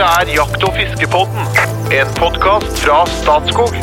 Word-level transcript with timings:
Dette 0.00 0.16
er 0.16 0.30
Jakt- 0.32 0.62
og 0.64 0.70
fiskepodden, 0.72 1.42
en 1.92 2.12
podkast 2.16 2.78
fra 2.80 3.02
Statskog. 3.18 3.74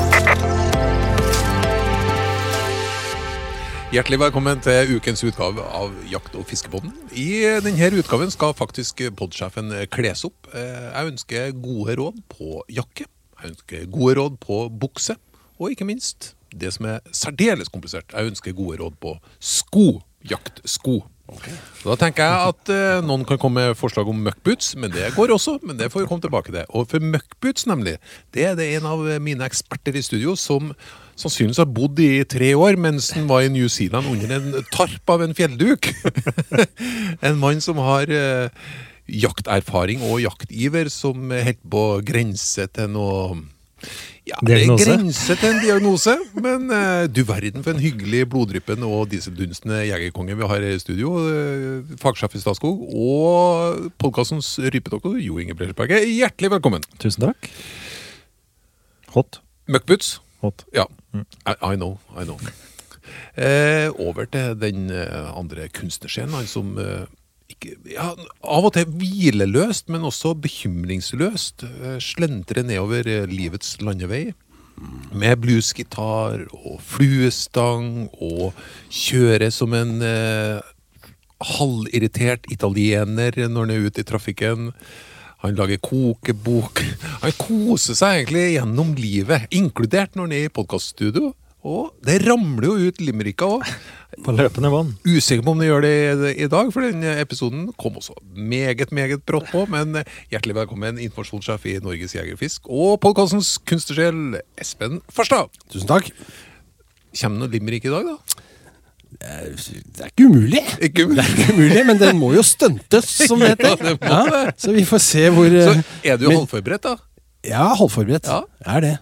Hjertelig 3.94 4.18
velkommen 4.24 4.64
til 4.66 4.96
ukens 4.96 5.22
utgave 5.28 5.62
av 5.62 5.94
Jakt- 6.10 6.34
og 6.34 6.48
fiskepodden. 6.50 6.96
I 7.14 7.62
denne 7.62 7.92
utgaven 8.02 8.34
skal 8.34 8.58
faktisk 8.58 9.04
podsjefen 9.14 9.70
kles 9.94 10.26
opp. 10.26 10.50
Eh, 10.56 10.90
Jeg 10.90 11.12
ønsker 11.12 11.52
gode 11.54 11.96
råd 12.02 12.18
på 12.34 12.64
jakke, 12.68 13.06
jeg 13.38 13.52
ønsker 13.52 13.86
gode 13.86 14.16
råd 14.18 14.40
på 14.42 14.72
bukse, 14.74 15.16
og 15.60 15.70
ikke 15.70 15.86
minst 15.86 16.34
det 16.50 16.74
som 16.74 16.86
er 16.86 17.00
særdeles 17.12 17.70
komplisert, 17.70 18.10
jeg 18.12 18.26
ønsker 18.26 18.58
gode 18.58 18.82
råd 18.82 18.98
på 19.00 19.20
sko. 19.40 20.02
Jaktsko. 20.26 21.04
Så 21.28 21.90
Da 21.92 21.98
tenker 22.00 22.24
jeg 22.24 22.52
at 22.54 22.72
eh, 22.72 23.02
noen 23.06 23.26
kan 23.28 23.40
komme 23.42 23.66
med 23.68 23.80
forslag 23.80 24.08
om 24.08 24.22
møkkboots, 24.24 24.76
men 24.80 24.94
det 24.94 25.12
går 25.16 25.34
også. 25.36 25.58
Men 25.68 25.80
det 25.80 25.90
får 25.92 26.04
vi 26.04 26.08
komme 26.10 26.24
tilbake 26.24 26.54
til. 26.54 26.64
Og 26.70 26.88
for 26.92 27.04
møkkboots, 27.04 27.68
nemlig, 27.68 27.98
det 28.36 28.48
er 28.48 28.56
det 28.60 28.70
en 28.78 28.88
av 28.90 29.04
mine 29.24 29.46
eksperter 29.48 29.98
i 29.98 30.06
studio 30.06 30.38
som 30.40 30.72
sannsynligvis 31.18 31.62
har 31.64 31.70
bodd 31.74 32.00
i 32.04 32.24
tre 32.30 32.52
år 32.54 32.78
mens 32.78 33.10
han 33.16 33.26
var 33.30 33.44
i 33.44 33.50
New 33.50 33.68
Zealand 33.74 34.06
under 34.12 34.36
en 34.38 34.68
tarp 34.72 35.10
av 35.10 35.26
en 35.26 35.36
fjellduk. 35.38 35.90
en 37.28 37.40
mann 37.42 37.64
som 37.64 37.82
har 37.82 38.12
eh, 38.14 38.70
jakterfaring 39.08 40.04
og 40.08 40.22
jaktiver 40.24 40.92
som 40.94 41.32
helt 41.32 41.64
på 41.64 41.86
grense 42.08 42.68
til 42.76 42.92
noe 42.94 43.40
ja, 44.28 44.38
det 44.44 44.58
er 44.58 44.72
grense 44.76 45.36
til 45.40 45.50
en 45.50 45.60
diagnose, 45.64 46.14
men 46.36 46.68
uh, 46.72 47.06
du 47.08 47.22
verden 47.28 47.64
for 47.64 47.74
en 47.74 47.82
hyggelig 47.82 48.26
bloddryppende 48.32 48.88
og 48.88 49.08
dieseldunstende 49.14 49.80
jegerkonge 49.88 50.36
vi 50.36 50.50
har 50.52 50.66
i 50.68 50.74
studio. 50.82 51.14
Uh, 51.24 51.96
fagsjef 52.02 52.36
i 52.36 52.42
Statskog 52.44 52.82
og 52.92 53.92
podkastens 54.02 54.58
rypedoktor 54.60 55.16
Jo 55.22 55.40
Inge 55.40 55.56
Bresjeberget. 55.58 56.08
Hjertelig 56.12 56.52
velkommen. 56.58 56.84
Tusen 57.00 57.30
takk. 57.30 57.50
Hot. 59.16 59.40
Muckboots. 59.72 60.18
Hot. 60.44 60.66
Ja. 60.76 60.88
I, 61.16 61.56
I 61.56 61.76
know. 61.80 61.96
I 62.12 62.28
know. 62.28 62.40
Uh, 63.38 63.94
over 64.04 64.28
til 64.28 64.58
den 64.60 64.92
andre 64.92 65.70
kunstnerscenen, 65.72 66.36
han 66.36 66.52
som 66.52 66.76
ja, 67.90 68.12
av 68.44 68.68
og 68.68 68.74
til 68.76 68.90
hvileløst, 69.00 69.88
men 69.94 70.06
også 70.08 70.36
bekymringsløst 70.44 71.66
slentre 72.04 72.64
nedover 72.68 73.08
eh, 73.10 73.26
livets 73.30 73.78
landevei. 73.82 74.32
Med 75.18 75.40
bluesgitar 75.42 76.44
og 76.54 76.78
fluestang 76.86 78.10
og 78.22 78.54
kjøre 78.94 79.50
som 79.54 79.74
en 79.74 80.04
eh, 80.06 80.62
halvirritert 81.58 82.46
italiener 82.54 83.34
når 83.48 83.66
han 83.66 83.74
er 83.74 83.88
ute 83.88 84.04
i 84.04 84.08
trafikken. 84.08 84.72
Han 85.46 85.58
lager 85.58 85.82
kokebok. 85.82 86.82
Han 87.24 87.36
koser 87.42 87.98
seg 87.98 88.22
egentlig 88.22 88.46
gjennom 88.56 88.96
livet, 88.98 89.50
inkludert 89.54 90.16
når 90.18 90.30
han 90.30 90.38
er 90.38 90.48
i 90.48 90.54
podkaststudio. 90.54 91.34
Og 91.66 91.90
det 92.06 92.20
ramler 92.28 92.68
jo 92.70 92.90
ut 92.92 93.00
limericker 93.02 93.58
òg. 93.58 93.64
På 94.26 94.34
løpende 94.34 94.70
bånd. 94.72 94.94
Usikker 95.06 95.44
på 95.46 95.52
om 95.54 95.60
det 95.62 95.68
gjør 95.68 95.84
det 95.84 95.90
i, 95.94 96.30
i 96.42 96.48
dag, 96.50 96.70
for 96.74 96.82
den 96.86 97.04
episoden 97.22 97.68
kom 97.78 97.98
også 98.00 98.16
meget, 98.34 98.90
meget 98.96 99.22
brått 99.28 99.50
på. 99.52 99.66
Men 99.70 100.00
hjertelig 100.32 100.56
velkommen, 100.58 100.98
informasjonssjef 101.04 101.66
i 101.70 101.76
Norges 101.84 102.16
Jegerfisk 102.16 102.66
og 102.72 102.96
podkastens 103.04 103.56
kunstnersjel 103.68 104.40
Espen 104.58 105.02
Farstad. 105.14 105.52
Tusen 105.70 105.90
takk. 105.92 106.10
Kommer 107.18 107.36
det 107.38 107.44
noe 107.44 107.54
limerick 107.58 107.86
i 107.86 107.94
dag, 107.94 108.10
da? 108.10 108.44
Det 109.18 110.04
er 110.04 110.10
ikke 110.10 110.26
umulig. 110.32 110.64
Ikke 110.84 111.06
Det 111.12 111.22
er 111.24 111.30
ikke 111.36 111.54
umulig, 111.54 111.84
Men 111.92 112.00
den 112.02 112.18
må 112.22 112.32
jo 112.36 112.42
stuntes, 112.48 113.12
som 113.28 113.40
det 113.44 113.54
Ja, 113.60 113.70
heter. 113.76 113.94
det 113.94 114.00
må 114.02 114.56
så 114.66 114.74
vi 114.76 114.84
får 114.88 115.04
se 115.04 115.28
hvor 115.36 115.48
Så 115.54 115.76
eh, 115.78 115.84
er 116.14 116.18
du 116.22 116.28
men- 116.30 116.40
halvforberedt, 116.42 116.90
da? 116.90 116.96
Er 117.48 117.76
halvforberedt. 117.80 118.28
Ja. 118.34 118.42
Jeg 118.66 118.76
er 118.80 118.86
det. 118.88 118.96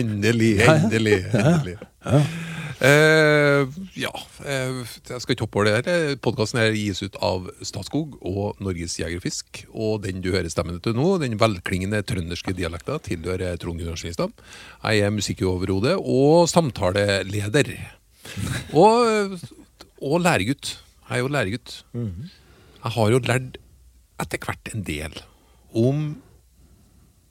Endelig, 0.00 0.54
endelig. 0.64 1.18
endelig. 1.32 1.76
Eh, 2.80 3.66
ja, 4.00 4.10
eh, 4.48 4.78
jeg 5.04 5.20
skal 5.20 5.34
ikke 5.34 5.44
hoppe 5.44 5.60
over 5.60 5.68
det 5.68 5.74
her. 5.84 6.14
Podkasten 6.24 6.62
gis 6.72 7.02
ut 7.04 7.18
av 7.20 7.50
Statskog 7.60 8.14
og 8.24 8.60
Norges 8.64 8.96
Jeger 8.96 9.20
og 9.74 10.06
den 10.06 10.22
du 10.24 10.30
hører 10.32 10.48
stemmen 10.48 10.80
til 10.80 10.96
nå, 10.96 11.18
den 11.20 11.36
velklingende 11.40 12.00
trønderske 12.08 12.54
dialekta, 12.56 12.96
tilhører 13.04 13.60
Trond 13.60 13.82
Gunnar 13.82 14.00
Skistad. 14.00 14.32
Jeg 14.80 15.04
er 15.04 15.12
musikkoverhode 15.12 15.98
og 16.00 16.48
samtaleleder. 16.48 17.74
Og, 18.72 19.36
og 20.00 20.24
læregutt. 20.24 20.78
Jeg 21.10 21.18
er 21.18 21.20
jo 21.20 21.34
læregutt. 21.36 21.82
Jeg 22.80 22.96
har 22.96 23.12
jo 23.12 23.20
lært 23.28 23.60
etter 24.20 24.40
hvert 24.40 24.72
en 24.72 24.84
del 24.88 25.20
om 25.76 26.16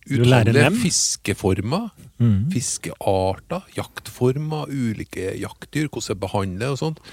utallige 0.09 0.69
fiskeformer. 0.81 1.89
fiskeformer, 2.19 2.45
fiskearter, 2.53 3.67
jaktformer, 3.77 4.71
ulike 4.71 5.33
jaktdyr, 5.39 5.87
hvordan 5.87 6.13
jeg 6.13 6.23
behandler 6.23 6.73
og 6.75 6.81
sånt. 6.81 7.03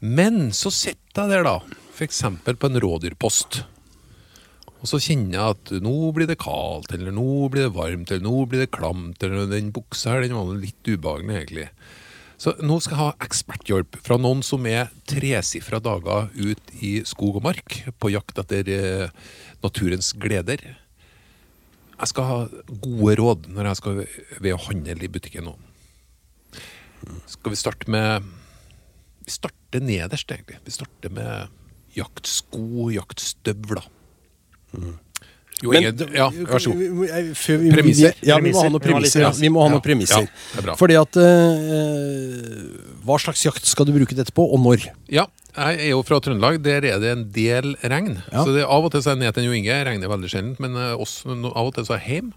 Men 0.00 0.50
så 0.52 0.72
sitter 0.74 1.24
jeg 1.24 1.32
der, 1.32 1.46
da, 1.46 1.80
f.eks. 1.96 2.22
på 2.44 2.70
en 2.70 2.80
rådyrpost. 2.84 3.62
Og 4.76 4.90
så 4.90 5.00
kjenner 5.00 5.38
jeg 5.38 5.54
at 5.56 5.70
nå 5.82 5.94
blir 6.14 6.28
det 6.28 6.38
kaldt, 6.42 6.92
eller 6.94 7.14
nå 7.14 7.48
blir 7.52 7.66
det 7.66 7.76
varmt, 7.76 8.10
eller 8.12 8.26
nå 8.26 8.44
blir 8.50 8.66
det 8.66 8.74
klamt, 8.76 9.22
eller 9.24 9.48
den 9.50 9.72
buksa 9.74 10.14
her, 10.14 10.26
den 10.26 10.36
var 10.36 10.52
litt 10.60 10.90
ubehagelig, 10.90 11.38
egentlig. 11.40 11.70
Så 12.36 12.52
nå 12.60 12.76
skal 12.84 12.92
jeg 12.92 13.00
ha 13.00 13.24
eksperthjelp 13.24 13.96
fra 14.04 14.18
noen 14.20 14.42
som 14.44 14.66
er 14.68 14.90
tresifra 15.08 15.80
dager 15.80 16.28
ut 16.36 16.74
i 16.84 16.98
skog 17.08 17.40
og 17.40 17.46
mark 17.48 17.78
på 17.96 18.12
jakt 18.12 18.42
etter 18.42 18.68
eh, 18.68 19.14
naturens 19.64 20.12
gleder. 20.20 20.60
Jeg 21.96 22.10
skal 22.12 22.26
ha 22.28 22.38
gode 22.84 23.14
råd 23.20 23.46
når 23.52 23.70
jeg 23.70 23.78
skal 23.80 24.00
ved 24.44 24.52
å 24.52 24.62
handle 24.66 24.96
i 25.06 25.12
butikken 25.12 25.48
nå. 25.48 25.54
Skal 27.30 27.54
vi 27.54 27.60
starte 27.60 27.92
med 27.92 28.26
Vi 29.26 29.32
starter 29.34 29.82
nederst, 29.82 30.30
egentlig. 30.30 30.60
Vi 30.64 30.74
starter 30.74 31.10
med 31.10 31.48
jaktsko, 31.96 32.90
jaktstøvler. 32.94 33.88
Jo, 35.64 35.70
Men 35.72 35.86
Inge, 35.86 36.06
ja, 36.12 36.26
vær 36.50 36.60
så 36.60 36.72
god. 36.76 37.70
Premisser. 37.72 38.16
Ja, 38.28 38.36
vi 38.44 38.50
må 38.52 38.60
ha 38.60 38.68
noen 38.68 38.82
premisser. 38.84 39.22
Ja. 39.24 39.30
Vi 39.32 39.48
må 39.52 39.62
ha 39.64 39.70
noen 39.72 39.84
premisser. 39.84 40.26
ja, 40.26 40.60
er. 40.60 40.74
Fordi 40.76 40.98
at 41.00 41.16
uh, 41.16 42.96
Hva 43.06 43.16
slags 43.22 43.44
jakt 43.46 43.64
skal 43.68 43.88
du 43.88 43.94
bruke 43.96 44.16
dette 44.18 44.34
på, 44.36 44.44
og 44.52 44.60
når? 44.60 44.88
Ja, 45.12 45.24
jeg 45.56 45.78
er 45.86 45.92
jo 45.94 46.02
fra 46.04 46.18
Trøndelag. 46.20 46.58
Der 46.64 46.84
er 46.84 47.00
det 47.00 47.12
en 47.14 47.24
del 47.32 47.72
regn. 47.80 48.18
Ja. 48.32 48.42
Så 48.44 48.52
det, 48.52 48.66
av 48.68 48.84
og 48.84 48.92
til 48.92 49.00
så 49.04 49.14
er 49.14 49.16
jeg 49.16 49.22
ned 49.24 49.38
til 49.38 49.48
Jo 49.48 49.54
Inge. 49.56 49.70
Jeg 49.72 49.86
regner 49.88 50.12
veldig 50.12 50.32
sjelden, 50.32 50.56
men 50.60 50.76
eh, 50.76 50.92
også, 51.00 51.32
av 51.48 51.70
og 51.70 51.72
til 51.78 51.88
så 51.88 51.96
er 51.96 52.02
jeg 52.04 52.18
hjemme. 52.18 52.36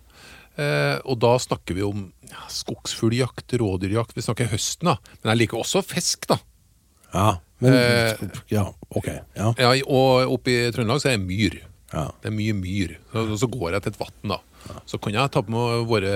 Eh, 0.59 0.95
og 1.03 1.19
da 1.23 1.33
snakker 1.43 1.75
vi 1.75 1.83
om 1.87 2.05
ja, 2.31 2.45
skogsfugljakt, 2.55 3.57
rådyrjakt. 3.59 4.15
Vi 4.15 4.23
snakker 4.23 4.47
høsten, 4.53 4.93
da. 4.93 4.95
Men 5.19 5.33
jeg 5.33 5.41
liker 5.43 5.59
også 5.59 5.83
fisk, 5.83 6.29
da. 6.31 6.39
Ja, 7.11 7.29
men 7.59 7.75
Eh, 7.75 8.15
Ja, 8.53 8.69
ok. 8.95 9.07
Ja. 9.35 9.49
Ja, 9.59 9.73
og 9.91 10.31
oppe 10.37 10.53
i 10.53 10.71
Trøndelag 10.71 11.01
så 11.03 11.11
er 11.11 11.17
det 11.19 11.25
myr. 11.27 11.59
Ja. 11.89 12.05
Det 12.21 12.29
er 12.29 12.35
mye 12.35 12.53
myr. 12.53 12.95
Så, 13.13 13.23
så 13.41 13.47
går 13.49 13.73
jeg 13.73 13.85
til 13.85 13.93
et 13.95 13.99
vann, 13.99 14.33
da. 14.33 14.39
Så 14.85 14.99
kan 15.01 15.15
jeg 15.15 15.31
ta 15.33 15.41
på 15.41 15.53
meg 15.53 15.87
våre 15.89 16.11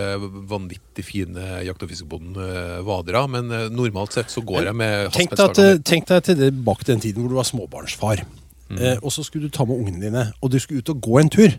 vanvittig 0.52 1.06
fine 1.08 1.46
jakt- 1.66 1.82
og 1.86 1.90
fiskebånd-vadere, 1.90 3.24
men 3.32 3.50
eh, 3.56 3.70
normalt 3.74 4.14
sett 4.14 4.30
så 4.34 4.44
går 4.46 4.68
jeg 4.70 4.78
med 4.78 5.10
Tenk 5.16 5.34
deg, 5.34 5.46
at, 5.48 5.62
eh, 5.64 5.80
tenk 5.82 6.10
deg 6.12 6.28
til 6.28 6.38
det 6.42 6.52
bak 6.66 6.84
den 6.86 7.02
tiden 7.02 7.24
hvor 7.24 7.34
du 7.34 7.40
var 7.40 7.48
småbarnsfar. 7.50 8.22
Mm. 8.70 8.78
Eh, 8.78 9.00
og 9.02 9.16
så 9.16 9.26
skulle 9.26 9.50
du 9.50 9.56
ta 9.56 9.66
med 9.66 9.80
ungene 9.80 10.04
dine, 10.04 10.28
og 10.44 10.54
du 10.54 10.60
skulle 10.62 10.84
ut 10.84 10.94
og 10.94 11.02
gå 11.08 11.18
en 11.24 11.34
tur. 11.34 11.58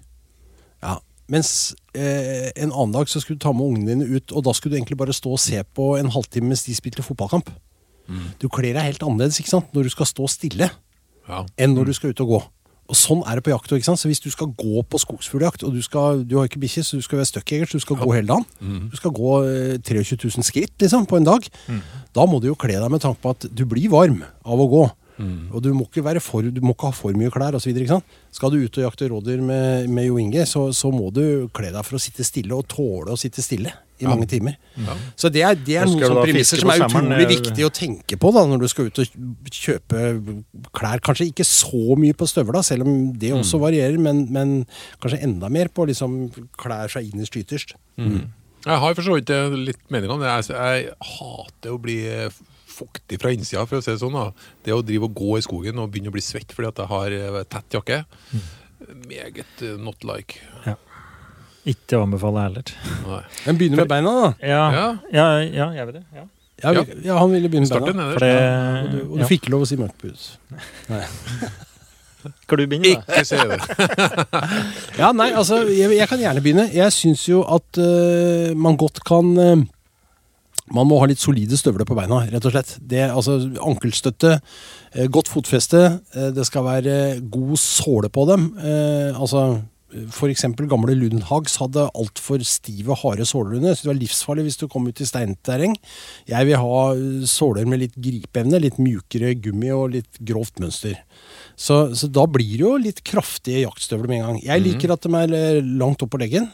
Ja, 0.85 0.99
Mens 1.33 1.73
eh, 1.97 2.51
en 2.61 2.69
annen 2.69 2.93
dag 2.93 3.09
så 3.09 3.21
skulle 3.23 3.39
du 3.41 3.45
ta 3.47 3.53
med 3.57 3.65
ungene 3.65 3.95
dine 3.95 4.09
ut, 4.13 4.33
og 4.37 4.45
da 4.45 4.53
skulle 4.53 4.75
du 4.75 4.81
egentlig 4.83 4.99
bare 5.01 5.15
stå 5.17 5.31
og 5.33 5.41
se 5.41 5.63
på 5.77 5.95
en 5.97 6.11
halvtime 6.13 6.51
mens 6.51 6.67
de 6.67 6.75
spilte 6.77 7.05
fotballkamp. 7.07 7.49
Mm. 8.13 8.27
Du 8.43 8.51
kler 8.53 8.75
deg 8.77 8.85
helt 8.91 9.05
annerledes 9.07 9.39
ikke 9.41 9.55
sant? 9.55 9.71
når 9.73 9.87
du 9.89 9.95
skal 9.95 10.11
stå 10.11 10.29
stille, 10.29 10.69
Ja. 11.25 11.47
enn 11.57 11.73
når 11.73 11.89
du 11.89 11.93
skal 11.97 12.13
ut 12.13 12.21
og 12.21 12.29
gå. 12.29 12.41
Og 12.85 12.97
Sånn 12.99 13.23
er 13.25 13.39
det 13.39 13.45
på 13.47 13.53
jakt. 13.53 13.71
Ikke 13.73 13.87
sant? 13.87 14.01
Så 14.01 14.11
Hvis 14.11 14.21
du 14.21 14.29
skal 14.31 14.51
gå 14.53 14.83
på 14.85 14.99
skogsfugljakt, 15.01 15.63
og 15.65 15.73
du, 15.73 15.81
skal, 15.83 16.25
du 16.29 16.37
har 16.37 16.45
ikke 16.51 16.61
bikkje, 16.61 16.85
så 16.85 16.99
du 17.01 17.05
skal 17.07 17.19
være 17.23 17.31
stuckjeger, 17.31 17.67
så 17.71 17.79
du 17.81 17.85
skal 17.87 17.97
gå 17.97 18.11
hele 18.13 18.29
dagen 18.29 18.45
Du 18.91 18.97
skal 19.01 19.11
gå 19.17 19.31
eh, 19.49 19.79
23 19.81 20.19
000 20.37 20.45
skritt 20.45 20.75
liksom, 20.81 21.07
på 21.09 21.17
en 21.17 21.25
dag. 21.25 21.49
Da 22.15 22.27
må 22.29 22.41
du 22.43 22.51
jo 22.51 22.59
kle 22.61 22.77
deg 22.77 22.91
med 22.93 23.01
tanke 23.01 23.21
på 23.25 23.33
at 23.33 23.47
du 23.49 23.65
blir 23.65 23.89
varm 23.93 24.21
av 24.45 24.61
å 24.61 24.69
gå. 24.69 24.85
Og 25.55 25.63
du 25.63 25.71
må 25.77 25.87
ikke, 25.87 26.03
være 26.03 26.21
for, 26.25 26.43
du 26.43 26.61
må 26.65 26.75
ikke 26.75 26.91
ha 26.91 26.97
for 26.97 27.15
mye 27.19 27.31
klær 27.31 27.55
osv. 27.55 27.77
Skal 28.35 28.51
du 28.51 28.59
ut 28.65 28.79
og 28.81 28.87
jakte 28.89 29.09
rådyr 29.13 29.43
med, 29.47 29.89
med 29.95 30.09
Jo 30.09 30.19
Inge, 30.19 30.47
så, 30.51 30.67
så 30.75 30.91
må 30.91 31.13
du 31.15 31.49
kle 31.55 31.71
deg 31.75 31.87
for 31.87 31.99
å 31.99 32.03
sitte 32.03 32.27
stille, 32.27 32.55
og 32.57 32.67
tåle 32.71 33.15
å 33.15 33.19
sitte 33.21 33.45
stille 33.45 33.71
i 34.03 34.09
mange 34.11 34.27
timer. 34.27 34.57
Så 35.15 35.31
det 35.31 35.45
er, 35.47 35.55
det 35.55 35.77
er 35.79 35.87
noen 35.87 36.03
sånne 36.03 36.25
premisser 36.27 36.59
som 36.59 36.73
er 36.73 36.83
utrolig 36.83 37.21
eh, 37.23 37.31
viktig 37.31 37.67
å 37.67 37.71
tenke 37.73 38.19
på 38.19 38.33
da, 38.35 38.43
når 38.51 38.65
du 38.65 38.69
skal 38.73 38.89
ut 38.91 38.99
og 39.05 39.53
kjøpe 39.55 40.01
klær. 40.75 41.03
Kanskje 41.07 41.29
ikke 41.31 41.47
så 41.47 41.95
mye 42.01 42.17
på 42.19 42.27
støvla, 42.27 42.63
selv 42.67 42.89
om 42.91 42.97
det 43.23 43.31
også 43.37 43.61
varierer, 43.63 44.01
men, 44.03 44.25
men 44.35 44.57
kanskje 45.03 45.23
enda 45.29 45.51
mer 45.53 45.71
på 45.71 45.87
liksom 45.93 46.25
klær 46.59 46.91
seg 46.91 47.13
innerst 47.13 47.39
ytterst. 47.39 47.77
Jeg 48.65 48.81
har 48.81 48.95
for 48.97 49.05
så 49.05 49.15
vidt 49.19 49.31
litt 49.61 49.81
mening 49.93 50.11
om 50.11 50.23
det. 50.25 50.35
Jeg, 50.41 50.57
jeg 50.57 50.91
hater 51.15 51.75
å 51.75 51.81
bli 51.85 51.99
eh, 52.11 52.43
fuktig 52.75 53.21
fra 53.23 53.33
innsida, 53.35 53.65
for 53.71 53.81
å 53.81 53.85
si 53.85 53.93
det 53.93 54.01
sånn. 54.03 54.17
da. 54.19 54.51
Det 54.67 54.75
å 54.75 54.83
drive 54.85 55.09
og 55.09 55.17
gå 55.19 55.39
i 55.39 55.45
skogen 55.47 55.81
og 55.83 55.91
begynne 55.95 56.13
å 56.13 56.17
bli 56.17 56.25
svett 56.25 56.55
fordi 56.55 56.71
at 56.73 56.83
jeg 56.83 56.93
har 56.93 57.19
eh, 57.19 57.43
tett 57.51 57.79
jakke. 57.79 58.03
Meget 59.09 59.65
eh, 59.65 59.77
not 59.81 60.07
like. 60.07 60.41
Ja. 60.67 60.77
Ikke 61.65 61.97
å 61.97 62.05
anbefale 62.05 62.45
heller. 62.45 62.73
Men 63.47 63.61
begynner 63.61 63.85
med 63.85 63.93
beina, 63.93 64.17
da. 64.21 64.33
Ja, 64.45 64.65
Ja. 64.75 64.89
ja, 65.15 65.29
ja 65.49 65.69
jeg 65.79 65.91
vet 65.91 66.01
det. 66.03 66.07
Ja. 66.15 66.27
Ja, 66.65 66.71
vi, 66.73 66.95
ja, 67.05 67.19
han 67.19 67.33
ville 67.33 67.49
begynne 67.51 67.69
med 67.69 67.83
beina. 67.89 68.09
Fordi, 68.15 68.31
For 68.31 68.85
Og 68.85 68.91
du, 68.91 68.99
og 69.05 69.17
du 69.19 69.23
ja. 69.25 69.29
fikk 69.29 69.49
lov 69.53 69.65
å 69.65 69.69
si 69.69 69.79
mørkbud. 69.81 70.19
Skal 72.45 72.61
du 72.61 72.67
begynne, 72.71 72.95
da? 72.95 73.03
Ikke 73.05 73.25
si 73.29 73.37
det. 73.37 73.59
Ja, 75.01 75.11
nei, 75.17 75.31
altså, 75.37 75.65
jeg, 75.69 75.91
jeg 75.99 76.09
kan 76.09 76.23
gjerne 76.23 76.45
begynne. 76.45 76.67
Jeg 76.73 76.95
syns 76.95 77.25
jo 77.29 77.43
at 77.45 77.81
uh, 77.81 78.55
man 78.57 78.79
godt 78.81 79.03
kan 79.05 79.33
øh, 79.37 79.65
Man 80.75 80.89
må 80.91 80.99
ha 81.01 81.09
litt 81.11 81.23
solide 81.23 81.59
støvler 81.59 81.87
på 81.89 81.97
beina, 81.99 82.25
rett 82.31 82.49
og 82.49 82.55
slett. 82.55 82.75
Det, 82.81 83.05
altså, 83.07 83.39
Ankelstøtte, 83.63 84.39
øh, 84.95 85.07
godt 85.13 85.31
fotfeste, 85.31 85.85
øh, 86.17 86.33
det 86.35 86.47
skal 86.49 86.67
være 86.67 86.97
god 87.33 87.55
såle 87.61 88.11
på 88.11 88.27
dem. 88.31 88.51
Eh, 88.59 89.15
altså, 89.15 89.63
for 90.11 90.33
eksempel 90.33 90.67
gamle 90.71 90.97
Lundhags 90.99 91.57
hadde 91.63 91.87
altfor 91.95 92.43
stive, 92.47 92.97
harde 92.99 93.27
såler 93.29 93.59
under. 93.61 93.75
Så 93.75 93.87
det 93.87 93.93
var 93.93 94.01
livsfarlig 94.01 94.49
hvis 94.49 94.59
du 94.59 94.67
kom 94.71 94.89
ut 94.89 95.01
i 95.01 95.07
steinterreng. 95.07 95.77
Jeg 96.31 96.49
vil 96.49 96.59
ha 96.59 96.83
såler 97.31 97.69
med 97.71 97.85
litt 97.85 97.95
gripeevne, 97.95 98.63
litt 98.63 98.81
mjukere 98.83 99.37
gummi 99.39 99.71
og 99.75 99.95
litt 99.95 100.19
grovt 100.19 100.59
mønster. 100.63 100.99
Så, 101.55 101.95
så 101.95 102.11
da 102.11 102.27
blir 102.27 102.57
det 102.57 102.65
jo 102.65 102.75
litt 102.81 103.05
kraftige 103.07 103.63
jaktstøvler 103.63 104.11
med 104.11 104.21
en 104.21 104.27
gang. 104.27 104.43
Jeg 104.43 104.65
liker 104.65 104.95
at 104.95 105.07
de 105.07 105.15
er 105.21 105.39
eh, 105.39 105.73
langt 105.79 106.03
opp 106.03 106.15
på 106.15 106.23
leggen. 106.23 106.51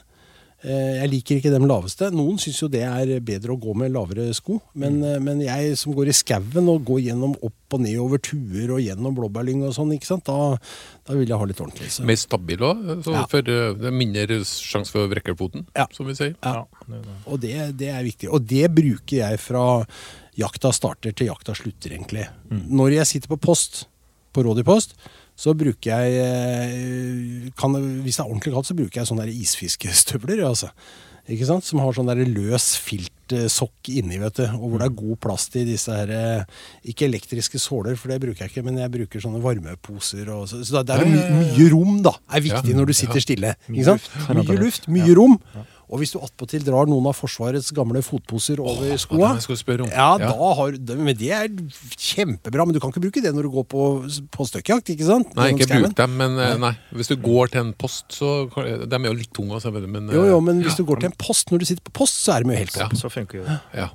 Eh, 0.60 1.00
Jeg 1.00 1.08
liker 1.08 1.38
ikke 1.40 1.52
dem 1.52 1.64
laveste. 1.68 2.10
Noen 2.12 2.36
syns 2.40 2.58
jo 2.60 2.68
det 2.68 2.82
er 2.84 3.20
bedre 3.24 3.54
å 3.54 3.60
gå 3.60 3.72
med 3.78 3.92
lavere 3.94 4.26
sko. 4.36 4.58
Men, 4.74 4.98
mm. 5.00 5.24
men 5.24 5.40
jeg 5.44 5.76
som 5.80 5.94
går 5.96 6.10
i 6.12 6.16
skauen 6.16 6.68
og 6.68 6.84
går 6.88 7.00
gjennom 7.06 7.32
opp 7.40 7.76
og 7.76 7.84
ned 7.84 7.96
over 8.02 8.18
tuer 8.18 8.72
og 8.74 8.82
gjennom 8.82 9.14
blåbærlyng 9.16 9.62
og 9.64 9.72
sånn, 9.76 9.94
ikke 9.94 10.08
sant? 10.08 10.26
Da, 10.26 10.58
da 11.06 11.16
vil 11.16 11.30
jeg 11.30 11.38
ha 11.40 11.46
litt 11.48 11.62
ordentlig. 11.62 11.92
Så. 11.94 12.04
Mer 12.08 12.18
stabil 12.20 12.64
òg, 12.66 12.82
Ja. 13.06 13.22
eh, 13.24 13.44
det 13.78 13.88
er 13.88 13.94
mindre 13.94 14.40
sjanse 14.44 14.92
for 14.92 15.06
å 15.06 15.12
vrekke 15.12 15.36
foten, 15.38 15.64
Ja. 15.78 15.86
som 15.96 16.06
vi 16.10 16.16
sier. 16.18 16.34
Ja. 16.42 16.66
det 16.88 17.02
det. 17.06 17.16
Og 17.26 17.40
det, 17.40 17.54
det 17.78 17.88
er 17.94 18.02
viktig. 18.04 18.28
Og 18.28 18.44
det 18.44 18.66
bruker 18.74 19.16
jeg 19.22 19.40
fra 19.40 19.86
jakta 20.36 20.72
starter 20.74 21.14
til 21.16 21.30
jakta 21.30 21.54
slutter, 21.56 21.94
egentlig. 21.96 22.26
Når 22.50 22.98
jeg 23.00 23.06
sitter 23.06 23.32
på 23.32 23.40
post, 23.40 23.86
på 24.34 24.44
rådyrpost, 24.44 24.94
så 25.40 25.54
bruker 25.56 25.88
jeg 25.94 26.18
eh, 26.20 27.52
kan, 27.56 27.76
Hvis 28.04 28.18
det 28.18 28.24
er 28.24 28.28
ordentlig 28.28 28.52
kaldt, 28.52 28.68
så 28.68 28.76
bruker 28.76 29.00
jeg 29.00 29.08
sånne 29.08 29.24
der 29.24 29.38
isfiskestøvler. 29.40 30.42
Altså. 30.50 30.68
Ikke 31.30 31.46
sant? 31.48 31.64
Som 31.64 31.80
har 31.80 31.94
sånn 31.96 32.08
der 32.10 32.20
løs 32.26 32.74
filtsokk 32.82 33.90
inni, 33.92 34.18
vet 34.20 34.40
du. 34.40 34.44
Og 34.58 34.66
hvor 34.72 34.82
det 34.82 34.88
er 34.90 34.96
god 34.98 35.20
plass 35.22 35.46
til 35.52 35.68
disse 35.68 35.94
her 35.94 36.10
eh, 36.10 36.44
Ikke 36.90 37.06
elektriske 37.06 37.60
såler, 37.62 37.96
for 38.00 38.10
det 38.12 38.18
bruker 38.24 38.44
jeg 38.44 38.52
ikke, 38.52 38.64
men 38.66 38.80
jeg 38.82 38.92
bruker 38.96 39.22
sånne 39.24 39.40
varmeposer. 39.44 40.28
Og, 40.34 40.48
så 40.50 40.60
så 40.66 40.82
det 40.84 40.96
er 40.96 41.06
my, 41.08 41.20
mye 41.40 41.68
rom, 41.72 42.00
da. 42.04 42.16
er 42.34 42.44
viktig 42.50 42.74
Ja. 42.74 42.78
når 42.80 42.90
du 42.90 42.96
sitter 43.00 43.20
Ja. 43.20 43.26
stille. 43.28 43.54
Ikke 43.70 43.88
sant? 43.92 44.10
Mye 44.34 44.58
luft, 44.60 44.88
mye 44.92 45.14
rom. 45.16 45.38
Og 45.90 45.98
hvis 45.98 46.12
du 46.14 46.20
attpåtil 46.22 46.62
drar 46.62 46.86
noen 46.86 47.08
av 47.10 47.16
Forsvarets 47.18 47.72
gamle 47.74 47.98
fotposer 48.06 48.60
over 48.62 48.84
det 48.86 49.00
skoa 49.02 49.32
ja, 49.90 50.10
Ja. 50.22 50.28
da 50.30 50.50
har 50.60 50.76
du, 50.76 50.92
Men 50.94 51.16
det 51.18 51.30
er 51.34 51.48
kjempebra. 51.98 52.66
Men 52.66 52.76
du 52.76 52.80
kan 52.82 52.92
ikke 52.92 53.02
bruke 53.02 53.22
det 53.24 53.32
når 53.34 53.48
du 53.48 53.50
går 53.56 53.66
på, 53.70 53.86
på 54.30 54.46
støkkjakt, 54.46 54.92
ikke 54.94 55.08
sant? 55.08 55.34
Nei, 55.34 55.48
ikke 55.56 55.66
bruk 55.72 55.96
dem, 55.98 56.14
men 56.20 56.38
eh, 56.38 56.54
nei. 56.62 56.72
Hvis 56.94 57.10
du 57.10 57.16
går 57.20 57.50
til 57.54 57.64
en 57.64 57.72
post, 57.74 58.06
så 58.14 58.30
De 58.54 58.96
er 59.00 59.08
jo 59.10 59.16
litt 59.18 59.32
tunge, 59.34 59.58
altså, 59.58 59.72
men 59.74 60.08
eh, 60.08 60.14
Jo, 60.14 60.26
jo, 60.30 60.38
men 60.44 60.62
hvis 60.62 60.78
du 60.78 60.84
går 60.86 61.02
til 61.02 61.10
en 61.10 61.18
post 61.18 61.50
når 61.50 61.64
du 61.64 61.66
sitter 61.72 61.82
på 61.90 61.96
post, 62.02 62.22
så 62.22 62.36
er 62.38 62.46
de 62.46 62.54
jo 62.54 62.60
helt 62.62 62.76
topp. 62.76 62.94
Så 63.00 63.10
funker 63.10 63.42
jo 63.42 63.48
det. 63.48 63.58
ja. 63.74 63.90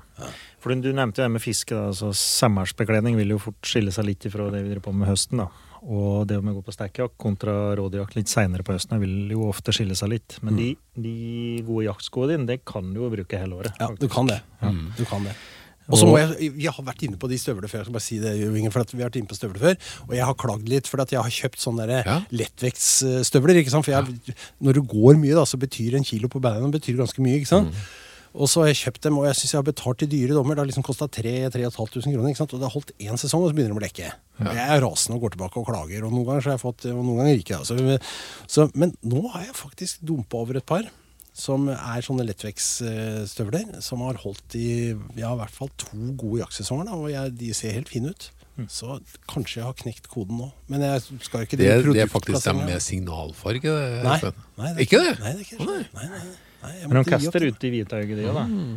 For 0.60 0.74
du, 0.74 0.82
du 0.82 0.96
nevnte 0.98 1.22
jo 1.22 1.28
det 1.28 1.32
med 1.36 1.44
fiske. 1.44 1.76
da, 1.76 1.92
altså 1.94 2.10
Sommersbekledning 2.16 3.16
vil 3.20 3.36
jo 3.36 3.40
fort 3.42 3.62
skille 3.68 3.92
seg 3.94 4.08
litt 4.08 4.26
fra 4.34 4.50
det 4.52 4.64
vi 4.66 4.72
driver 4.74 4.88
på 4.90 4.94
med 4.98 5.12
høsten. 5.12 5.44
da. 5.44 5.50
Og 5.86 6.26
det 6.30 6.40
med 6.42 6.56
å 6.56 6.60
gå 6.60 6.64
på 6.66 6.74
sterkjakt 6.74 7.14
kontra 7.22 7.76
rådyrjakt 7.78 8.16
litt 8.18 8.32
seinere 8.32 8.66
på 8.66 8.74
høsten 8.74 8.98
vil 9.04 9.30
jo 9.36 9.44
ofte 9.52 9.74
skille 9.76 9.94
seg 9.98 10.10
litt. 10.16 10.40
Men 10.42 10.58
de, 10.58 10.72
de 10.98 11.62
gode 11.68 11.86
jaktskoene 11.86 12.34
dine, 12.34 12.48
det 12.50 12.64
kan 12.66 12.90
du 12.94 13.04
jo 13.04 13.12
bruke 13.14 13.38
hele 13.38 13.60
året. 13.60 13.78
Ja, 13.80 13.92
du 13.94 14.08
kan 14.10 14.26
det. 14.32 14.40
Du 14.98 15.04
kan 15.06 15.28
det. 15.30 15.36
Og 15.86 16.00
så 16.02 16.08
må 16.10 16.16
jeg, 16.18 16.48
Vi 16.56 16.66
har 16.66 16.82
vært 16.82 17.04
inne 17.06 17.18
på 17.22 17.28
de 17.30 17.38
støvlene 17.38 17.70
før. 17.70 17.84
Jeg 17.84 17.86
skal 17.86 17.94
bare 17.94 18.06
si 18.08 18.16
det, 18.18 18.32
Jo 18.40 18.48
Inge, 18.58 18.72
for 18.74 18.82
at 18.82 18.90
vi 18.96 19.04
har 19.04 19.12
vært 19.12 19.20
inne 19.22 19.30
på 19.30 19.38
støvler 19.38 19.62
før. 19.62 19.76
Og 20.08 20.16
jeg 20.18 20.26
har 20.26 20.38
klagd 20.42 20.72
litt, 20.72 20.90
for 20.90 21.04
at 21.04 21.14
jeg 21.14 21.22
har 21.22 21.36
kjøpt 21.36 21.62
sånne 21.62 21.86
der 21.92 22.02
Ja. 22.10 22.16
lettvektsstøvler. 22.34 23.62
ikke 23.62 23.70
sant? 23.70 23.86
For 23.86 23.94
jeg, 23.94 24.36
Når 24.66 24.74
du 24.74 24.82
går 24.82 25.20
mye, 25.22 25.36
da, 25.38 25.46
så 25.46 25.60
betyr 25.62 25.96
en 26.00 26.04
kilo 26.04 26.28
på 26.28 26.42
beina 26.42 26.66
ganske 26.66 27.22
mye. 27.22 27.38
ikke 27.38 27.48
sant? 27.54 27.70
Og 28.36 28.50
så 28.52 28.62
har 28.62 28.68
jeg 28.72 28.82
kjøpt 28.82 29.06
dem, 29.08 29.18
og 29.22 29.28
jeg 29.30 29.38
syns 29.40 29.54
jeg 29.54 29.60
har 29.62 29.68
betalt 29.70 30.02
til 30.02 30.10
dyre 30.12 30.36
dommer. 30.36 30.58
Det 30.58 30.64
har 30.66 30.68
liksom 30.68 30.84
kosta 30.86 31.08
3500 31.08 32.12
kroner. 32.12 32.30
ikke 32.34 32.42
sant? 32.42 32.56
Og 32.56 32.60
det 32.60 32.68
har 32.68 32.76
holdt 32.76 32.92
én 33.00 33.20
sesong, 33.22 33.46
og 33.46 33.52
så 33.52 33.56
begynner 33.56 33.76
de 33.76 33.80
å 33.80 33.86
lekke. 33.86 34.10
Ja. 34.42 34.52
Jeg 34.52 34.66
er 34.76 34.84
rasende 34.84 35.16
og 35.16 35.24
går 35.24 35.36
tilbake 35.38 35.62
og 35.62 35.70
klager, 35.70 36.04
og 36.04 36.12
noen 36.12 36.28
ganger 36.28 36.44
så 36.44 36.52
har 36.52 36.58
jeg 36.58 36.66
fått, 36.66 36.88
og 36.92 37.00
noen 37.00 37.22
ganger 37.22 37.42
ikke. 37.42 37.62
Altså. 37.64 37.98
Så, 38.52 38.68
men 38.76 38.94
nå 39.08 39.24
har 39.34 39.48
jeg 39.48 39.58
faktisk 39.62 40.04
dumpa 40.12 40.44
over 40.44 40.60
et 40.60 40.68
par 40.68 40.92
som 41.36 41.68
er 41.68 42.04
sånne 42.04 42.24
lettvektsstøvler, 42.30 43.82
som 43.84 44.04
har 44.06 44.20
holdt 44.24 44.56
i 44.56 44.70
ja, 45.20 45.34
i 45.34 45.40
hvert 45.42 45.52
fall 45.52 45.72
to 45.80 46.14
gode 46.16 46.46
jaktsesonger. 46.46 46.88
Da, 46.88 46.96
og 46.96 47.12
jeg, 47.12 47.34
de 47.40 47.52
ser 47.56 47.76
helt 47.76 47.92
fine 47.92 48.14
ut. 48.16 48.30
Så 48.72 49.02
kanskje 49.28 49.60
jeg 49.60 49.68
har 49.68 49.76
knekt 49.76 50.08
koden 50.08 50.40
nå. 50.40 50.48
Men 50.72 50.86
jeg 50.86 51.02
skal 51.28 51.44
ikke 51.44 51.60
Det, 51.60 51.68
det, 51.68 51.96
det 51.98 52.06
er 52.06 52.12
faktisk 52.12 52.46
dem 52.48 52.62
med 52.64 52.80
signalfarge. 52.84 53.68
det, 53.68 54.04
Nei, 54.06 54.20
nei, 54.56 54.70
det 54.70 54.76
er 54.78 54.86
Ikke 54.86 55.02
det? 55.04 55.16
Nei, 55.20 55.34
det 55.34 55.42
er 55.42 55.48
ikke. 55.50 55.66
Nei, 55.68 56.08
nei, 56.14 56.22
nei, 56.64 56.76
Men 56.88 57.00
de 57.02 57.10
kaster 57.10 57.40
det. 57.44 57.54
ut 57.54 57.66
i 57.66 57.72
hvithauget, 57.74 58.18
de 58.20 58.28
òg, 58.30 58.38
da. 58.38 58.46
Mm. 58.50 58.76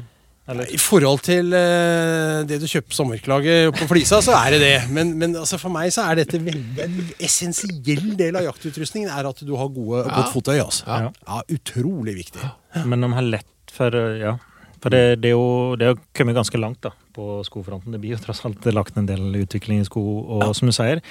I 0.49 0.79
forhold 0.81 1.21
til 1.27 1.53
uh, 1.53 2.41
det 2.49 2.57
du 2.63 2.65
kjøper 2.65 2.97
sommerklaget 2.97 3.75
på 3.77 3.85
Flisa, 3.91 4.23
så 4.25 4.33
er 4.39 4.55
det 4.57 4.61
det. 4.63 4.77
Men, 4.97 5.11
men 5.21 5.37
altså 5.37 5.59
for 5.61 5.69
meg 5.75 5.93
så 5.93 6.07
er 6.09 6.23
dette 6.23 6.41
veldig, 6.41 6.87
en 6.87 7.11
essensiell 7.21 8.15
del 8.17 8.39
av 8.41 8.47
jaktutrustningen 8.47 9.13
er 9.13 9.29
at 9.29 9.43
du 9.45 9.53
har 9.61 9.69
gode, 9.69 10.07
godt 10.09 10.33
fotøy. 10.33 10.57
Altså. 10.63 10.89
Ja. 10.89 11.11
Ja, 11.13 11.43
utrolig 11.53 12.17
viktig. 12.23 12.49
Men 12.89 13.05
de 13.05 13.13
har 13.13 13.29
lett 13.37 13.75
for 13.77 13.93
Ja. 14.19 14.39
For 14.83 14.95
det, 14.95 15.19
det 15.23 15.33
er 15.33 15.35
jo 15.35 15.77
det 15.79 15.91
har 15.91 15.99
kommet 16.17 16.37
ganske 16.39 16.61
langt 16.61 16.81
da, 16.85 16.93
på 17.15 17.41
skofronten. 17.47 17.95
Det 17.95 18.01
blir 18.03 18.15
jo 18.15 18.21
tross 18.23 18.45
alt 18.47 18.67
lagt 18.71 18.99
en 18.99 19.09
del 19.09 19.41
utvikling 19.41 19.83
i 19.83 19.89
sko. 19.89 20.03
Og 20.39 20.45
som 20.57 20.71
du 20.71 20.75
sier, 20.75 21.03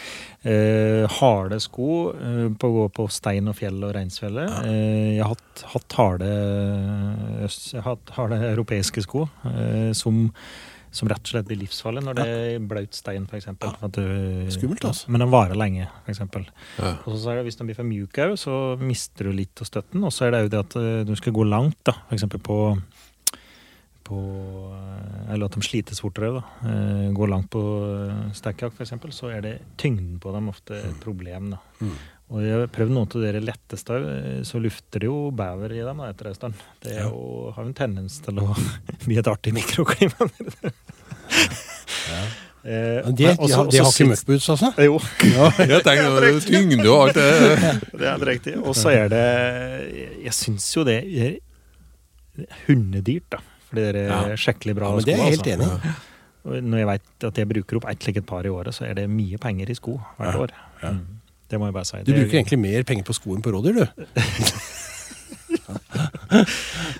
eh, 0.47 1.03
harde 1.19 1.59
sko 1.63 1.89
eh, 2.15 2.45
på 2.55 2.69
å 2.69 2.77
gå 2.77 2.87
på 2.99 3.09
stein 3.13 3.49
og 3.51 3.57
fjell 3.59 3.81
og 3.83 3.93
reinsfjellet. 3.97 4.55
Eh, 4.63 5.17
jeg 5.17 5.25
har 5.25 5.35
hatt, 5.35 5.65
hatt 5.73 5.99
harde, 5.99 6.31
hatt 7.85 8.15
harde 8.17 8.41
europeiske 8.53 9.03
sko 9.03 9.27
eh, 9.51 9.91
som, 9.97 10.23
som 10.95 11.11
rett 11.11 11.23
og 11.25 11.33
slett 11.33 11.49
blir 11.49 11.59
livsfarlige 11.65 12.07
når 12.07 12.19
det 12.21 12.27
er 12.35 12.67
blaut 12.71 12.95
stein, 12.95 13.27
f.eks. 13.27 13.49
Skummelt, 14.55 14.87
altså. 14.87 15.11
Men 15.11 15.25
den 15.25 15.33
varer 15.33 15.59
lenge, 15.59 15.89
f.eks. 16.05 16.23
Ja. 16.79 16.93
Og 17.03 17.17
så 17.17 17.33
er 17.33 17.41
det, 17.41 17.49
Hvis 17.49 17.59
den 17.59 17.67
blir 17.67 17.79
for 17.79 17.87
mjuk 17.87 18.21
òg, 18.23 18.37
så 18.39 18.77
mister 18.79 19.27
du 19.27 19.35
litt 19.35 19.59
av 19.63 19.67
støtten. 19.67 20.07
Og 20.07 20.15
så 20.15 20.27
er 20.27 20.35
det 20.37 20.45
jo 20.45 20.53
det 20.55 20.63
at 20.63 20.79
eh, 20.79 21.03
du 21.07 21.13
skal 21.19 21.35
gå 21.35 21.47
langt, 21.51 21.81
da. 21.87 21.99
f.eks. 22.07 22.29
på 22.47 22.61
på 24.07 24.17
eh, 24.71 25.33
Eller 25.33 25.49
at 25.49 25.55
de 25.57 25.63
slites 25.65 25.99
fortere. 26.03 26.29
da. 26.39 26.43
Eh, 26.71 27.07
Går 27.17 27.31
langt 27.33 27.49
på 27.53 27.61
eh, 28.07 28.21
stekkjakt, 28.37 28.79
f.eks., 28.79 28.93
så 29.15 29.31
er 29.35 29.41
det 29.43 29.55
tyngden 29.77 30.17
på 30.23 30.31
dem 30.35 30.47
ofte 30.53 30.79
et 30.79 31.01
problem. 31.03 31.51
da. 31.55 31.59
Mm. 31.81 31.97
Og 32.27 32.41
jeg 32.43 32.55
har 32.57 32.71
prøvd 32.75 32.91
noen 32.91 33.07
av 33.07 33.21
de 33.35 33.43
letteste, 33.43 33.99
eh, 34.15 34.41
så 34.47 34.59
lufter 34.63 35.03
det 35.03 35.07
jo 35.11 35.19
bever 35.35 35.75
i 35.77 35.83
dem 35.83 36.01
da, 36.03 36.09
etter 36.11 36.31
en 36.31 36.39
stund. 36.39 36.65
Det 36.83 36.95
er 36.97 37.05
jo, 37.07 37.51
har 37.55 37.63
jo 37.63 37.71
en 37.71 37.77
tendens 37.77 38.17
til 38.25 38.41
å 38.43 38.49
bli 39.05 39.19
et 39.21 39.31
artig 39.31 39.55
mikroklima. 39.55 40.27
Eh, 42.67 42.99
Men 43.05 43.15
det, 43.15 43.29
og 43.39 43.47
de 43.47 43.53
har, 43.55 43.67
de 43.71 43.79
har 43.79 43.87
ikke 43.93 44.09
møkkboots, 44.09 44.47
altså? 44.51 44.73
Jo. 44.83 44.97
Jeg 45.23 45.83
tenker 45.85 46.39
tyngde 46.43 46.87
og 46.91 47.03
alt 47.05 47.15
det. 47.15 47.27
Det 47.93 48.01
er 48.03 48.09
helt 48.11 48.25
riktig. 48.27 48.55
Og 48.59 48.75
så 48.75 48.91
er 48.91 49.07
det 49.13 49.21
Jeg 50.25 50.33
syns 50.35 50.65
jo 50.75 50.83
det 50.83 50.97
er 51.07 51.37
hundedyrt, 52.65 53.29
da. 53.31 53.39
For 53.67 53.75
det 53.75 53.87
er 53.95 54.07
Ja. 54.07 54.21
skikkelig 54.39 54.75
bra 54.75 54.89
Ja, 54.89 54.95
men 54.95 55.03
det 55.05 55.13
er 55.13 55.17
jeg 55.17 55.37
helt 55.37 55.47
altså. 55.47 55.53
enig 55.53 55.95
i. 56.57 56.61
Når 56.63 56.77
jeg 56.77 56.87
vet 56.87 57.23
at 57.27 57.35
jeg 57.41 57.47
bruker 57.49 57.75
opp 57.81 57.89
ett 57.91 57.99
slikt 57.99 58.25
par 58.25 58.45
i 58.45 58.49
året, 58.49 58.73
så 58.73 58.85
er 58.87 58.93
det 58.95 59.09
mye 59.11 59.37
penger 59.37 59.69
i 59.69 59.75
sko 59.75 59.97
hvert 60.19 60.35
år. 60.39 60.51
Mm. 60.83 61.01
Det 61.49 61.59
må 61.59 61.65
jeg 61.67 61.73
bare 61.73 61.85
si. 61.85 61.97
Du 61.97 62.03
Det 62.11 62.15
er- 62.15 62.23
bruker 62.23 62.39
egentlig 62.39 62.59
mer 62.59 62.83
penger 62.83 63.03
på 63.03 63.13
sko 63.13 63.35
enn 63.35 63.41
på 63.43 63.51
rådyr, 63.51 63.73
du. 63.75 63.87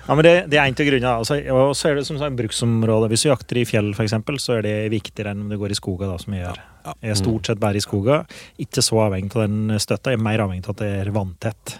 Ja, 0.08 0.14
men 0.14 0.24
det, 0.24 0.32
det 0.50 0.58
er 0.58 0.64
en 0.66 0.74
av 0.74 0.86
grunnene. 0.88 1.10
Altså, 1.20 1.36
og 1.52 1.74
så 1.76 1.90
er 1.90 1.98
det 1.98 2.06
som 2.08 2.18
sagt 2.20 2.36
bruksområde. 2.38 3.08
Hvis 3.12 3.22
du 3.26 3.28
jakter 3.28 3.60
i 3.60 3.64
fjell, 3.68 3.90
f.eks., 3.94 4.14
så 4.40 4.56
er 4.58 4.62
det 4.64 4.74
viktigere 4.92 5.32
enn 5.34 5.42
om 5.44 5.50
du 5.52 5.58
går 5.60 5.74
i 5.74 5.78
skogen, 5.78 6.08
da, 6.08 6.16
som 6.20 6.32
jeg 6.34 6.44
gjør. 6.46 6.60
Ja. 6.88 6.94
Jeg 7.04 7.14
er 7.14 7.20
stort 7.20 7.50
sett 7.50 7.60
bare 7.62 7.80
i 7.80 7.84
skoga. 7.84 8.22
Ikke 8.62 8.84
så 8.84 9.04
avhengig 9.04 9.36
av 9.36 9.46
den 9.46 9.76
støtta. 9.82 10.14
Jeg 10.14 10.20
er 10.20 10.26
mer 10.30 10.44
avhengig 10.46 10.66
av 10.66 10.76
at 10.76 10.82
det 10.84 10.90
er 11.02 11.12
vanntett. 11.14 11.78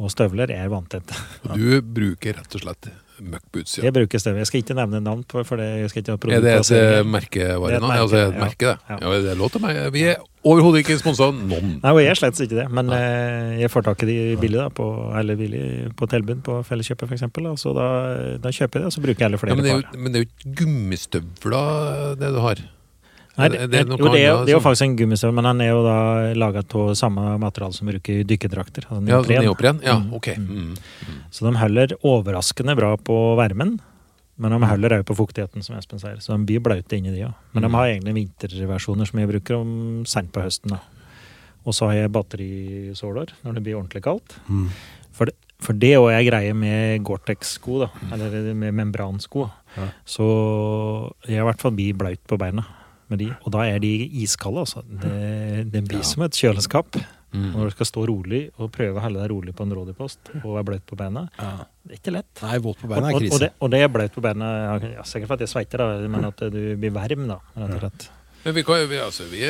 Og 0.00 0.10
støvler 0.12 0.50
er 0.54 0.72
vanntett. 0.72 1.14
Du 1.52 1.80
bruker 1.84 2.38
rett 2.40 2.58
og 2.58 2.64
slett 2.64 2.92
møkkboots, 3.22 3.76
ja. 3.78 3.86
Jeg 3.86 3.94
bruker 3.94 4.20
støvler. 4.22 4.42
Jeg 4.42 4.50
skal 4.50 4.62
ikke 4.62 4.76
nevne 4.76 5.00
navn 5.04 5.22
på 5.28 5.42
for 5.46 5.60
det. 5.60 5.68
Jeg 5.82 5.92
skal 5.92 6.02
ikke 6.02 6.16
ha 6.16 6.34
Er 6.38 6.44
det 6.44 6.54
et 6.56 6.72
eh, 6.78 6.98
merkevare 7.06 7.78
er 7.78 7.84
nå? 7.84 7.90
Altså 7.94 8.20
et 8.24 8.38
merke, 8.40 8.72
det. 8.72 8.76
Ja. 8.88 8.98
Ja, 8.98 9.22
det 9.22 9.30
er 9.34 9.38
lov 9.38 9.52
til 9.54 9.62
meg. 9.62 9.78
Vi 9.94 10.04
er 10.10 10.18
overhodet 10.48 10.82
ikke 10.82 10.98
sponsa 10.98 11.28
av 11.30 11.38
noen. 11.38 11.76
Nei, 11.84 11.92
og 11.92 12.00
jeg 12.02 12.12
er 12.14 12.18
slett 12.18 12.42
ikke 12.42 12.58
det, 12.58 12.66
men 12.74 12.90
Nei. 12.90 13.00
jeg 13.60 13.70
får 13.72 13.86
tak 13.86 14.02
i 14.02 14.10
de 14.10 14.18
billig 14.42 14.58
da, 14.58 14.68
på, 14.74 14.88
eller 15.18 15.38
billig 15.38 15.64
på 15.98 16.08
tilbud 16.10 16.42
på 16.48 16.58
Felleskjøpet 16.66 17.14
f.eks. 17.14 17.26
Så 17.62 17.74
da, 17.78 17.88
da 18.42 18.54
kjøper 18.54 18.80
jeg 18.80 18.86
det, 18.86 18.90
og 18.90 18.96
så 18.96 19.04
bruker 19.06 19.18
jeg 19.18 19.28
heller 19.28 19.38
Ja, 19.38 19.44
flere 19.44 19.58
men, 19.60 19.68
det 19.68 19.74
er 19.76 19.82
jo, 19.82 20.02
men 20.02 20.14
det 20.14 20.22
er 20.22 20.26
jo 20.26 20.30
ikke 20.32 20.56
gummistøvler 20.62 22.16
det 22.18 22.32
du 22.34 22.40
har. 22.42 22.64
Nei, 23.38 23.48
det, 23.48 23.70
det 23.72 23.78
jo, 23.88 23.96
det, 24.12 24.20
er, 24.28 24.42
det 24.44 24.52
er 24.52 24.56
jo 24.58 24.60
faktisk 24.60 24.84
en 24.84 24.96
gummistøvel, 24.98 25.34
men 25.38 25.46
han 25.48 25.60
er 25.64 25.70
jo 25.70 25.78
da 25.86 25.94
laga 26.36 26.60
av 26.60 26.90
samme 27.00 27.38
materiale 27.40 27.72
som 27.72 27.88
bruker 27.88 28.20
i 28.20 28.24
dykkerdrakter. 28.28 28.84
altså 28.90 29.08
Ja, 29.08 29.22
neopren. 29.22 29.42
neopren? 29.46 29.80
Ja, 29.82 29.94
Mm, 29.98 30.12
ok. 30.18 30.28
Mm. 30.36 30.74
Så 31.32 31.46
de 31.48 31.56
holder 31.56 31.94
overraskende 32.04 32.76
bra 32.76 32.96
på 32.96 33.16
varmen. 33.40 33.78
Men 34.36 34.50
de 34.52 34.66
holder 34.66 34.98
òg 34.98 35.04
på 35.06 35.14
fuktigheten, 35.16 35.62
som 35.64 35.76
Espen 35.76 35.98
sier. 36.00 36.16
Så 36.20 36.36
de 36.36 36.44
blir 36.44 36.60
blaute 36.60 36.92
inni 36.96 37.10
de 37.14 37.22
òg. 37.24 37.34
Men 37.54 37.62
Mm. 37.64 37.70
de 37.70 37.76
har 37.76 37.86
egne 37.88 38.12
vinterversjoner 38.16 39.06
som 39.06 39.18
jeg 39.20 39.28
bruker 39.28 39.54
om 39.60 40.04
sent 40.04 40.32
på 40.32 40.42
høsten. 40.42 40.70
da. 40.70 40.80
Og 41.64 41.72
så 41.72 41.86
har 41.86 41.94
jeg 41.94 42.12
batterisåler 42.12 43.32
når 43.44 43.54
det 43.54 43.62
blir 43.64 43.76
ordentlig 43.78 44.02
kaldt. 44.02 44.36
Mm. 44.48 44.68
For 45.12 45.24
det, 45.26 45.34
for 45.62 45.72
det 45.72 45.96
òg 45.96 46.10
er 46.12 46.24
greie 46.30 46.52
med 46.54 47.02
Gore-Tex-sko, 47.04 47.80
da. 47.86 47.90
Eller 48.12 48.52
med 48.54 48.74
membransko. 48.74 49.50
Ja. 49.76 49.88
Så 50.04 51.12
jeg 51.28 51.38
i 51.38 51.46
hvert 51.46 51.60
fall 51.60 51.72
blir 51.72 51.94
blaut 51.94 52.20
på 52.26 52.36
beina 52.38 52.64
med 53.12 53.20
de. 53.22 53.30
Og 53.44 53.52
da 53.54 53.66
er 53.68 53.82
de 53.82 53.90
iskalde, 54.24 54.64
altså. 54.64 54.82
Det, 54.88 55.66
det 55.72 55.82
blir 55.88 56.00
Ja. 56.02 56.08
som 56.14 56.24
et 56.26 56.38
kjøleskap. 56.38 56.96
Mm. 57.32 57.46
Når 57.54 57.70
du 57.70 57.72
skal 57.72 57.86
stå 57.88 58.02
rolig 58.10 58.40
og 58.60 58.68
prøve 58.74 58.98
å 59.00 59.02
holde 59.06 59.22
deg 59.22 59.30
rolig 59.32 59.52
på 59.56 59.64
en 59.64 59.70
rådyrpost 59.72 60.34
og 60.42 60.50
være 60.52 60.66
bløt 60.68 60.82
på 60.84 60.98
beina. 61.00 61.22
Ja. 61.40 61.52
Det 61.80 61.94
er 61.96 62.00
ikke 62.02 62.12
lett. 62.18 62.42
Nei, 62.44 62.58
våt 62.60 62.76
på 62.82 62.84
Og, 62.84 62.90
beina 62.92 63.06
er 63.08 63.14
og, 63.14 63.14
og, 63.16 63.22
krise. 63.24 63.38
det, 63.40 63.48
og 63.64 63.70
det 63.72 63.78
er 63.80 63.88
bløt 63.94 64.12
på 64.12 64.24
beina, 64.26 64.50
ja, 64.84 65.04
sikkert 65.08 65.30
for 65.30 65.38
at 65.40 65.44
jeg 65.46 65.52
sveiter, 65.54 65.80
da, 65.80 66.08
men 66.12 66.26
at 66.28 66.42
du 66.52 66.58
blir 66.76 66.92
varm, 66.92 67.24
da. 67.30 67.38
Rett 67.56 67.72
og 67.78 67.80
slett. 67.86 68.04
Men 68.42 68.56
vi, 68.58 68.62
kan, 68.66 68.84
vi, 68.90 68.98
altså, 68.98 69.24
vi, 69.30 69.40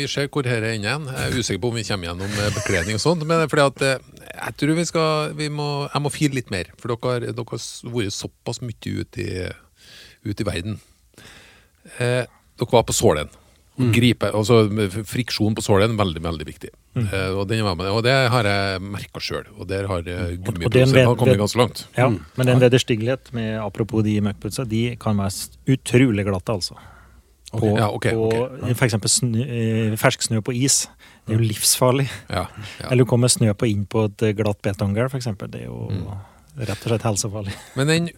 vi 0.00 0.06
ser 0.10 0.26
hvor 0.32 0.42
dette 0.42 0.56
ender 0.72 0.88
igjen. 0.88 1.06
Jeg 1.12 1.30
er 1.30 1.38
usikker 1.38 1.60
på 1.62 1.68
om 1.70 1.78
vi 1.78 1.84
kommer 1.86 2.08
gjennom 2.08 2.36
eh, 2.42 2.50
bekledning 2.56 2.96
og 2.98 3.02
sånt. 3.04 3.22
Men 3.28 3.44
fordi 3.52 3.66
at 3.68 3.82
eh, 3.84 4.06
jeg 4.32 4.54
tror 4.58 4.74
vi 4.80 4.86
skal 4.88 5.34
vi 5.36 5.48
må, 5.52 5.66
Jeg 5.92 6.02
må 6.02 6.12
fire 6.14 6.38
litt 6.40 6.50
mer. 6.50 6.70
For 6.80 6.90
dere 6.96 7.28
dere 7.28 7.36
har 7.36 7.92
vært 7.92 8.16
såpass 8.16 8.62
mye 8.64 8.94
ute 9.04 9.20
i, 9.20 9.46
ut 10.26 10.40
i 10.42 10.48
verden. 10.48 10.78
Eh, 12.00 12.24
dere 12.58 12.74
var 12.74 12.86
på 12.88 12.96
sålen. 12.96 13.30
Mm. 13.78 13.92
Gripe, 13.94 14.26
altså 14.34 14.64
Friksjon 15.06 15.54
på 15.54 15.62
sålen 15.62 15.94
veldig 15.98 16.22
veldig 16.24 16.46
viktig. 16.48 16.70
Mm. 16.98 17.04
Uh, 17.12 17.38
og, 17.38 17.52
og 17.92 18.00
det 18.02 18.14
har 18.32 18.48
jeg 18.50 18.80
merka 18.82 19.22
sjøl. 19.22 19.46
Og 19.54 19.68
der 19.70 19.86
har 19.86 20.02
eh, 20.02 20.14
er 20.16 20.32
en 20.32 20.40
gummiprodusentene 20.48 21.16
kommet 21.20 21.38
ganske 21.38 21.60
langt. 21.60 21.84
Ja, 21.94 22.08
Men 22.10 22.50
den 22.50 22.62
vederstyggelighet 22.64 23.30
med 23.36 23.60
apropos 23.62 24.02
de 24.02 24.16
møkkputsa, 24.26 24.66
de 24.66 24.96
kan 24.98 25.20
være 25.22 25.76
utrolig 25.76 26.26
glatte, 26.26 26.56
altså. 26.58 26.78
På, 27.52 27.70
Ja, 27.78 27.86
okay, 27.94 28.12
på 28.12 28.26
ok. 28.28 28.74
for 28.76 28.84
eksempel 28.88 29.08
snø, 29.08 29.44
eh, 29.46 29.94
fersk 29.96 30.26
snø 30.26 30.42
på 30.44 30.52
is. 30.58 30.88
Det 31.24 31.36
er 31.36 31.38
jo 31.38 31.46
livsfarlig. 31.46 32.08
Ja, 32.28 32.48
ja. 32.80 32.90
Eller 32.90 33.06
du 33.06 33.08
kommer 33.08 33.30
snø 33.32 33.54
på 33.54 33.70
inn 33.70 33.86
på 33.86 34.08
et 34.10 34.26
glatt 34.36 34.58
betonggulv, 34.64 35.14
eksempel. 35.16 35.48
Det 35.54 35.62
er 35.62 35.70
jo 35.70 35.86
Mm. 35.88 36.18
Rett 36.58 36.82
og 36.82 36.90
slett 36.90 37.06
helsefarlig. 37.06 37.54
Men 37.78 37.90
den 37.90 38.08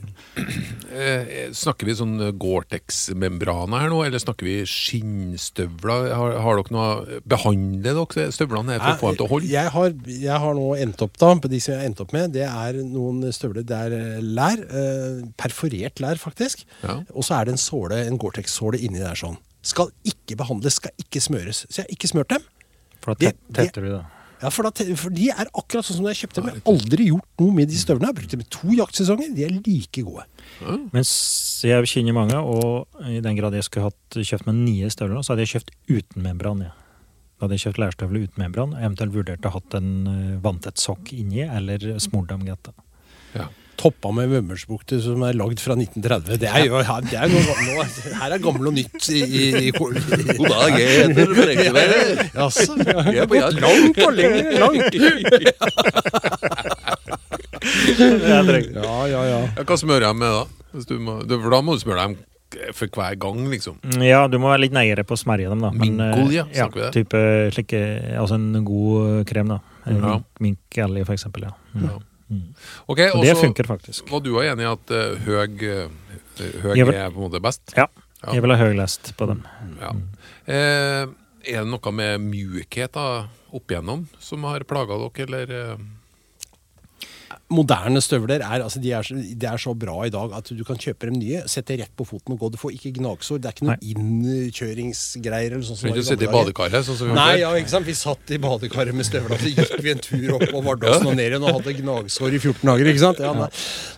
eh, 0.94 1.50
Snakker 1.56 1.88
vi 1.88 1.96
sånn 1.98 2.16
Gore-Tex-membraner 2.40 3.84
her 3.84 3.92
nå, 3.92 4.00
eller 4.06 4.22
snakker 4.22 4.48
vi 4.48 4.56
skinnstøvler? 4.68 6.10
Har, 6.16 6.38
har 6.44 6.60
dere 6.60 6.74
noe 6.76 7.20
Behandler 7.28 7.98
dere 7.98 8.28
støvlene 8.34 8.78
for 8.80 8.92
å 8.94 9.00
få 9.00 9.12
dem 9.12 9.20
til 9.20 9.26
å 9.26 9.30
holde? 9.34 9.50
Jeg 9.52 9.74
har, 9.74 9.92
jeg 10.08 10.40
har 10.44 10.56
nå 10.56 10.68
endt 10.80 11.04
opp 11.06 11.18
da, 11.20 11.32
på 11.42 11.52
de 11.52 11.60
som 11.62 11.74
jeg 11.74 11.82
har 11.82 11.90
endt 11.90 12.04
opp 12.04 12.14
med, 12.16 12.34
det 12.36 12.46
er 12.48 12.80
noen 12.86 13.24
støvler 13.34 13.66
det 13.66 13.82
er 13.88 13.96
eh, 13.98 14.22
lær. 14.24 14.64
Eh, 14.70 15.20
perforert 15.40 16.00
lær, 16.02 16.20
faktisk. 16.20 16.64
Ja. 16.84 17.00
Og 17.14 17.26
så 17.26 17.38
er 17.38 17.48
det 17.48 17.56
en 17.56 17.62
såle, 17.62 18.04
en 18.06 18.18
Gore-Tex-såle 18.20 18.80
inni 18.80 19.02
der 19.02 19.18
sånn. 19.18 19.38
Skal 19.66 19.92
ikke 20.08 20.38
behandles, 20.40 20.78
skal 20.80 20.94
ikke 21.00 21.20
smøres. 21.20 21.66
Så 21.68 21.82
jeg 21.82 21.88
har 21.88 21.98
ikke 21.98 22.10
smørt 22.10 22.32
dem. 22.32 22.48
For 23.00 23.16
da 23.16 23.32
tetter 23.56 23.84
du 23.84 23.92
det. 23.94 24.02
Ja, 24.40 24.48
for, 24.48 24.64
da, 24.64 24.84
for 24.96 25.12
de 25.12 25.28
er 25.28 25.48
akkurat 25.52 25.84
sånn 25.84 25.98
som 25.98 26.06
da 26.06 26.14
jeg 26.14 26.22
kjøpte 26.22 26.40
dem. 26.40 26.48
Jeg 26.48 26.62
har 26.62 26.72
aldri 26.72 27.08
gjort 27.10 27.42
noe 27.42 27.56
med 27.58 27.68
de 27.68 27.80
støvlene. 27.80 28.08
Jeg 28.08 28.14
har 28.14 28.18
brukt 28.20 28.34
dem 28.34 28.44
i 28.44 28.48
to 28.56 28.76
jaktsesonger. 28.78 29.32
De 29.36 29.44
er 29.44 29.56
like 29.56 30.04
gode. 30.06 30.24
Mens 30.94 31.12
jeg 31.66 31.90
kjenner 31.92 32.16
mange, 32.16 32.40
og 32.40 33.04
i 33.04 33.20
den 33.24 33.36
grad 33.36 33.56
jeg 33.56 33.66
skulle 33.68 33.90
hatt 33.90 34.16
kjøpt 34.16 34.48
meg 34.48 34.60
nye 34.62 34.92
støvler, 34.92 35.20
så 35.20 35.34
hadde 35.34 35.44
jeg 35.44 35.54
kjøpt 35.58 35.74
uten 35.90 36.24
membran. 36.24 36.64
Ja. 36.64 36.72
Da 37.36 37.46
hadde 37.46 37.56
jeg 37.56 37.66
kjøpt 37.66 37.82
lærstøvler 37.84 38.24
uten 38.28 38.42
membran, 38.42 38.72
eventuelt 38.80 39.14
vurdert 39.16 39.46
å 39.48 39.54
hatt 39.54 39.76
en 39.78 39.92
eh, 40.08 40.38
vanntett 40.44 40.80
sokk 40.80 41.12
inni, 41.16 41.44
eller 41.44 41.84
smurt 42.00 42.32
dem 42.32 42.44
godt. 42.48 42.72
Ja. 43.36 43.46
Toppa 43.80 44.10
med 44.12 44.28
vømmølsbukter 44.28 45.00
som 45.00 45.22
er 45.24 45.36
lagd 45.40 45.60
fra 45.62 45.72
1930. 45.78 46.36
Det 46.42 46.48
er 46.50 46.66
jo 46.68 46.80
det 47.08 47.16
er 47.16 47.30
noe, 47.32 47.84
Her 48.20 48.34
er 48.36 48.42
gammel 48.44 48.68
og 48.68 48.74
nytt 48.76 49.08
i, 49.08 49.22
i, 49.24 49.44
i 49.68 49.70
God 49.72 49.94
dag, 50.52 50.76
jeg 50.76 50.90
heter 50.98 51.32
Brekkeberg. 51.38 52.24
Jaså? 52.36 52.76
Jeg 52.84 53.22
er 53.24 53.30
gått. 53.30 53.60
Langt 53.64 54.02
og 54.04 54.12
lenger 54.18 54.44
langt. 54.60 54.94
Ja, 57.60 58.96
ja, 59.10 59.20
ja. 59.28 59.38
Hva 59.66 59.76
smører 59.76 60.06
jeg 60.08 60.16
med 60.16 60.32
da? 60.32 60.44
Hvis 60.72 60.86
du 60.88 60.94
må, 61.02 61.18
du, 61.26 61.34
for 61.42 61.52
da 61.52 61.58
må 61.64 61.74
du 61.76 61.82
smøre 61.82 62.06
dem 62.08 62.14
for 62.74 62.90
hver 62.96 63.16
gang, 63.20 63.42
liksom. 63.52 63.76
Ja, 64.02 64.24
du 64.30 64.38
må 64.42 64.50
være 64.50 64.64
litt 64.64 64.74
nærmere 64.74 65.04
på 65.06 65.14
å 65.14 65.20
smerje 65.20 65.50
dem, 65.52 65.60
da. 65.62 65.70
Minkolje, 65.76 66.44
eh, 66.46 66.54
ja, 66.56 66.64
snakker 66.64 66.80
vi 66.80 66.86
det? 66.86 66.92
type 66.96 67.20
slik, 67.54 67.74
altså 68.22 68.38
en 68.40 68.64
god 68.66 69.28
krem, 69.30 69.52
da. 69.54 69.60
Ja. 69.86 70.16
Minkelje, 70.42 71.04
for 71.06 71.16
eksempel. 71.16 71.46
Ja. 71.50 71.52
Mm. 71.74 71.84
Ja. 71.86 71.98
Mm. 72.30 72.44
Ok, 72.86 73.00
Og 73.14 73.24
det 73.24 73.36
funker 73.40 73.66
faktisk. 73.66 74.10
var 74.10 74.20
du 74.22 74.36
er 74.38 74.52
enig 74.52 74.62
i 74.62 74.70
at 74.70 74.92
uh, 74.94 75.16
høg, 75.26 75.62
eh, 75.66 75.88
høg 76.62 76.76
vil- 76.78 76.94
er 76.94 77.10
på 77.10 77.18
en 77.18 77.24
måte 77.30 77.40
best? 77.42 77.74
Ja. 77.76 77.88
Ja. 78.22 78.32
Jeg 78.36 78.42
vil 78.44 78.52
ha 78.54 78.58
høylest 78.60 79.14
på 79.16 79.26
dem. 79.26 79.42
Ja. 79.80 79.90
Eh, 80.46 81.06
er 81.50 81.64
det 81.64 81.70
noe 81.72 81.92
med 81.92 82.20
mjukhet 82.20 82.92
da, 82.92 83.26
opp 83.52 83.72
igjennom 83.72 84.06
som 84.20 84.44
har 84.44 84.60
plaga 84.68 84.98
dere, 85.00 85.24
eller? 85.26 85.78
Moderne 87.50 88.00
støvler 88.04 88.44
er, 88.44 88.62
altså, 88.62 88.78
de 88.82 88.92
er, 88.94 89.02
så, 89.06 89.14
de 89.14 89.46
er 89.46 89.60
så 89.60 89.74
bra 89.74 89.96
i 90.06 90.12
dag 90.12 90.34
at 90.36 90.50
du 90.54 90.62
kan 90.66 90.78
kjøpe 90.80 91.08
dem 91.08 91.18
nye, 91.18 91.42
sette 91.50 91.76
rett 91.80 91.92
på 91.98 92.06
foten 92.06 92.36
og 92.36 92.44
gå. 92.44 92.50
Du 92.54 92.58
får 92.60 92.76
ikke 92.76 92.92
gnagsår. 93.00 93.40
Det 93.42 93.50
er 93.50 93.56
ikke 93.56 93.68
noen 93.68 93.84
innkjøringsgreier 93.92 95.56
eller 95.56 95.66
sånn 95.66 95.80
som 95.80 95.90
ikke 95.90 96.04
i 96.04 96.08
sitte 96.10 96.28
i 96.28 96.30
badekaret, 96.30 96.86
sånn 96.86 96.98
som 97.00 97.10
vi 97.10 97.16
Nei, 97.18 97.40
ja, 97.42 97.50
ikke 97.58 97.72
sant? 97.72 97.88
Vi 97.88 97.96
satt 97.98 98.34
i 98.34 98.38
badekaret 98.42 98.96
med 98.96 99.08
støvler, 99.08 99.40
så 99.40 99.50
gikk 99.50 99.76
vi 99.82 99.94
en 99.94 100.02
tur 100.04 100.36
opp 100.38 100.46
og 100.50 100.64
Vardåsen 100.68 101.10
og 101.10 101.16
ned 101.18 101.32
igjen 101.32 101.46
og 101.46 101.58
hadde 101.58 101.76
gnagsår 101.80 102.36
i 102.36 102.42
14 102.42 102.70
dager. 102.70 102.90
ikke 102.92 103.02
sant? 103.02 103.22
Ja, 103.24 103.32
nei. 103.36 103.50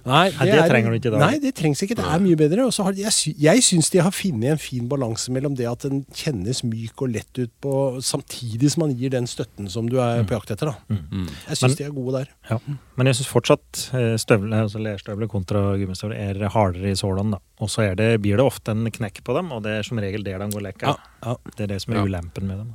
Nei, 0.03 0.25
er, 0.33 0.51
det 0.51 0.63
trenger 0.73 0.95
du 0.95 0.99
ikke 0.99 1.13
da. 1.15 1.21
Nei, 1.23 1.37
det 1.43 1.53
trengs 1.59 1.83
ikke. 1.85 1.97
Det 2.01 2.07
er 2.09 2.23
mye 2.23 2.39
bedre. 2.39 2.67
Og 2.67 2.75
så 2.75 2.87
har, 2.89 2.97
jeg, 2.99 3.35
jeg 3.43 3.65
syns 3.67 3.93
de 3.95 4.01
har 4.03 4.15
funnet 4.15 4.57
en 4.57 4.63
fin 4.63 4.89
balanse 4.91 5.33
mellom 5.35 5.55
det 5.59 5.69
at 5.71 5.87
den 5.87 6.03
kjennes 6.17 6.65
myk 6.67 7.05
og 7.05 7.13
lett 7.15 7.43
ut 7.43 7.53
på, 7.63 7.75
samtidig 8.03 8.73
som 8.75 8.87
man 8.87 8.97
gir 8.99 9.13
den 9.15 9.29
støtten 9.31 9.71
som 9.73 9.91
du 9.91 9.99
er 10.03 10.25
på 10.27 10.37
jakt 10.39 10.55
etter. 10.57 10.73
da. 10.73 10.99
Mm. 10.99 11.29
Jeg 11.53 11.61
syns 11.61 11.79
de 11.79 11.87
er 11.87 11.95
gode 11.95 12.23
der. 12.23 12.33
Ja. 12.51 12.59
Men 12.99 13.11
jeg 13.11 13.21
syns 13.21 13.31
fortsatt 13.43 13.81
eh, 13.99 14.15
støvler, 14.23 14.63
altså 14.65 14.79
lerstøvler 14.83 15.29
kontra 15.31 15.61
gummistøvler 15.81 16.17
er 16.23 16.49
hardere 16.55 16.93
i 16.93 16.99
sålene. 16.99 17.39
Og 17.63 17.71
så 17.71 17.83
er 17.91 17.97
det, 17.99 18.07
blir 18.23 18.39
det 18.39 18.47
ofte 18.47 18.73
en 18.75 18.87
knekk 18.91 19.21
på 19.27 19.35
dem, 19.37 19.51
og 19.55 19.63
det 19.67 19.75
er 19.81 19.87
som 19.87 19.99
regel 20.03 20.23
der 20.27 20.39
de 20.43 20.49
går 20.55 20.65
lekk. 20.69 20.83
Ja, 20.87 20.95
ja. 21.27 21.35
Det 21.57 21.67
er 21.67 21.73
det 21.75 21.81
som 21.85 21.93
er 21.95 22.01
Ja. 22.01 22.05
ulempen 22.07 22.47
med 22.49 22.59
dem. 22.63 22.73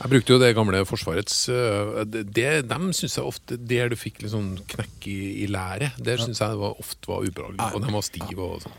Jeg 0.00 0.10
brukte 0.10 0.32
jo 0.34 0.38
det 0.40 0.54
gamle 0.56 0.82
Forsvarets 0.88 1.48
eh, 1.52 2.04
det, 2.08 2.66
Dem 2.68 2.90
syns 2.96 3.16
jeg 3.18 3.24
ofte 3.28 3.56
Der 3.60 3.88
du 3.92 3.96
fikk 4.00 4.22
litt 4.22 4.32
sånn 4.32 4.54
knekk 4.66 5.06
i, 5.12 5.44
i 5.44 5.46
læret, 5.46 5.96
der 6.00 6.16
syns 6.20 6.40
jeg 6.40 6.54
det 6.56 6.60
var, 6.60 6.76
ofte 6.80 7.08
var 7.12 7.24
ubehagelig. 7.24 7.60
Og 7.76 7.84
de 7.84 7.92
var 7.92 8.06
stive 8.06 8.46
og 8.46 8.62
sånn. 8.64 8.78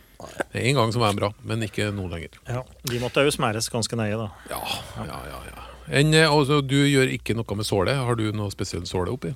En 0.54 0.76
gang 0.78 0.92
som 0.94 1.02
var 1.02 1.14
de 1.16 1.22
bra, 1.24 1.32
men 1.46 1.64
ikke 1.66 1.90
nå 1.96 2.06
lenger. 2.12 2.38
Ja. 2.50 2.62
De 2.90 3.00
måtte 3.02 3.24
jo 3.26 3.34
smæres 3.34 3.70
ganske 3.74 3.98
nøye, 3.98 4.18
da. 4.20 4.30
Ja, 4.52 4.62
ja, 5.06 5.22
ja. 5.32 5.40
ja. 5.50 5.68
En, 5.92 6.14
eh, 6.14 6.30
altså, 6.30 6.62
du 6.62 6.78
gjør 6.86 7.10
ikke 7.12 7.34
noe 7.36 7.58
med 7.58 7.66
såle. 7.68 7.96
Har 7.98 8.16
du 8.20 8.28
noe 8.32 8.54
spesiell 8.54 8.86
såle 8.90 9.12
oppi? 9.16 9.34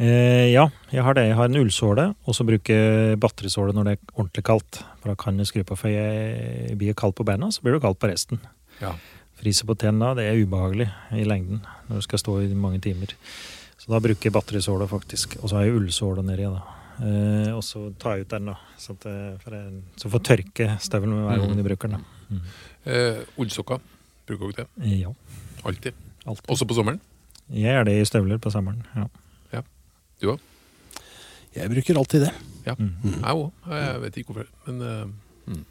Eh, 0.00 0.48
ja, 0.52 0.68
jeg 0.90 1.02
har 1.04 1.14
det. 1.18 1.26
Jeg 1.28 1.36
har 1.36 1.50
en 1.50 1.56
ullsåle, 1.60 2.06
og 2.24 2.34
så 2.36 2.46
bruker 2.48 2.74
jeg 2.78 3.18
batterisåle 3.20 3.74
når 3.76 3.84
det 3.84 3.92
er 3.98 4.14
ordentlig 4.16 4.44
kaldt. 4.48 4.78
For 5.02 5.12
da 5.12 5.16
kan 5.20 5.36
jeg 5.42 5.50
skru 5.50 5.64
på, 5.68 5.76
for 5.76 5.92
jeg 5.92 6.76
blir 6.80 6.94
kaldt 6.96 7.18
på 7.18 7.26
beina, 7.28 7.50
så 7.52 7.60
blir 7.64 7.76
det 7.76 7.82
kaldt 7.84 8.00
på 8.00 8.08
resten. 8.08 8.40
Ja. 8.80 8.94
Fryser 9.42 9.66
på 9.68 9.76
tennene, 9.76 10.14
det 10.16 10.28
er 10.30 10.38
ubehagelig 10.40 10.86
i 11.18 11.24
lengden 11.28 11.60
når 11.88 11.98
du 12.00 12.06
skal 12.06 12.18
stå 12.22 12.38
i 12.44 12.48
mange 12.54 12.80
timer. 12.84 13.12
Så 13.76 13.90
da 13.90 13.98
bruker 14.00 14.28
jeg 14.30 14.32
batterisåle, 14.36 14.86
faktisk. 14.88 15.36
Og 15.42 15.50
så 15.50 15.58
har 15.58 15.66
jeg 15.66 15.74
ullsåle 15.76 16.22
nedi, 16.24 16.46
da. 16.46 16.62
Eh, 17.02 17.50
og 17.56 17.64
så 17.66 17.88
tar 18.00 18.16
jeg 18.16 18.28
ut 18.28 18.32
den, 18.36 18.46
da. 18.52 18.56
Så, 18.78 18.94
at, 18.96 19.00
det- 19.04 19.40
for 19.42 19.56
jeg, 19.58 19.82
så 19.98 20.08
får 20.12 20.22
tørke 20.28 20.68
støvelen 20.80 21.16
med 21.18 21.26
hver 21.28 21.42
gang 21.42 21.56
du 21.58 21.64
bruker 21.66 21.88
den. 21.92 22.04
da. 22.30 22.36
Eh, 22.86 23.18
Ullsokker. 23.38 23.80
Bruker 24.26 24.52
dere 24.54 24.64
det? 24.78 24.92
Ja, 25.02 25.10
Alltid. 25.66 25.92
alltid. 26.24 26.48
Også 26.48 26.64
på 26.64 26.74
sommeren? 26.78 27.00
Jeg 27.50 27.74
gjør 27.74 27.84
det 27.90 27.96
i 28.00 28.04
støvler 28.08 28.38
på 28.38 28.50
sommeren. 28.54 28.84
Ja. 28.96 29.08
Du 30.22 30.30
òg? 30.30 30.42
Jeg 31.52 31.68
bruker 31.72 31.98
alltid 31.98 32.26
det. 32.28 32.32
Ja. 32.64 32.76
Mm. 32.78 33.18
Jeg 33.18 33.32
òg. 33.34 33.48
Jeg 33.74 34.02
vet 34.04 34.18
ikke 34.20 34.32
hvorfor. 34.32 34.50
Men 34.68 34.84
uh, 34.86 35.50
mm. 35.50 35.64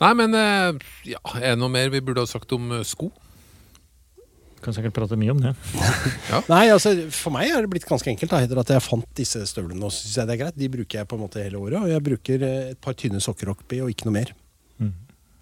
Nei, 0.00 0.12
men 0.18 0.36
uh, 0.36 0.86
ja, 1.06 1.20
er 1.38 1.52
det 1.52 1.58
noe 1.60 1.72
mer 1.72 1.92
vi 1.92 2.00
burde 2.04 2.24
ha 2.24 2.28
sagt 2.28 2.52
om 2.56 2.72
eh, 2.78 2.86
sko? 2.88 3.10
Kan 4.62 4.74
sikkert 4.74 4.94
prate 4.96 5.18
mye 5.18 5.34
om 5.34 5.40
det. 5.42 5.52
Nei, 6.52 6.64
altså 6.70 6.92
For 7.10 7.34
meg 7.34 7.50
er 7.50 7.64
det 7.64 7.72
blitt 7.72 7.86
ganske 7.88 8.08
enkelt. 8.12 8.30
da, 8.30 8.42
Etter 8.46 8.60
at 8.62 8.72
jeg 8.76 8.84
fant 8.84 9.08
disse 9.18 9.42
støvlene, 9.50 9.82
og 9.84 9.94
synes 9.94 10.20
jeg 10.20 10.28
det 10.28 10.36
er 10.36 10.42
greit. 10.44 10.58
De 10.58 10.70
bruker 10.72 11.00
jeg 11.00 11.10
på 11.10 11.18
en 11.18 11.24
måte 11.24 11.42
hele 11.42 11.60
året. 11.60 11.80
Og 11.82 11.90
jeg 11.90 12.06
bruker 12.06 12.46
et 12.48 12.80
par 12.82 12.96
tynne 12.98 13.20
sokker 13.22 13.50
oppi, 13.52 13.82
og 13.82 13.90
ikke 13.92 14.06
noe 14.08 14.16
mer. 14.20 14.32
Mm. 14.78 14.92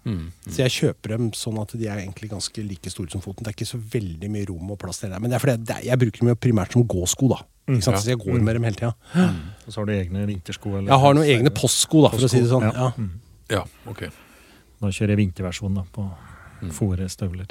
Mm. 0.09 0.23
Så 0.47 0.63
jeg 0.63 0.73
kjøper 0.73 1.13
dem 1.13 1.29
sånn 1.37 1.59
at 1.61 1.75
de 1.77 1.85
er 1.85 2.01
egentlig 2.01 2.31
ganske 2.31 2.65
like 2.65 2.93
store 2.93 3.13
som 3.13 3.21
foten. 3.23 3.45
Det 3.45 3.53
er 3.53 3.59
ikke 3.59 3.69
så 3.69 3.81
veldig 3.95 4.31
mye 4.33 4.49
rom 4.49 4.73
og 4.73 4.81
plass 4.81 5.03
til 5.03 5.13
det. 5.13 5.21
Men 5.21 5.31
det 5.31 5.37
er 5.37 5.45
fordi 5.45 5.75
er, 5.77 5.87
jeg 5.91 6.01
bruker 6.01 6.25
dem 6.25 6.33
jo 6.33 6.39
primært 6.47 6.75
som 6.75 6.87
gåsko, 6.97 7.29
da. 7.35 7.43
Ikke 7.77 7.83
sant? 7.83 7.95
ja. 7.97 8.01
Så 8.01 8.09
jeg 8.13 8.19
går 8.19 8.41
med 8.43 8.53
dem 8.55 8.63
hele 8.63 8.75
tida. 8.75 8.93
Og 9.67 9.69
så 9.73 9.75
har 9.81 9.85
du 9.85 9.93
egne 9.93 10.25
vintersko. 10.27 10.77
eller- 10.77 10.91
Jeg 10.91 10.99
har 10.99 11.13
noen 11.13 11.25
egne 11.27 11.49
postsko, 11.53 12.01
da, 12.03 12.09
for 12.09 12.25
å 12.27 12.29
si 12.29 12.39
det 12.41 12.49
sånn. 12.49 12.61
Ja. 12.67 12.71
Ja. 12.75 12.91
Mm. 12.97 13.09
Ja, 13.49 13.63
ok. 13.87 14.01
Da 14.81 14.87
kjører 14.87 15.09
jeg 15.15 15.17
vinterversjonen 15.21 15.75
da, 15.75 15.83
på 15.93 16.09
Fòre 16.71 17.07
støvler. 17.09 17.47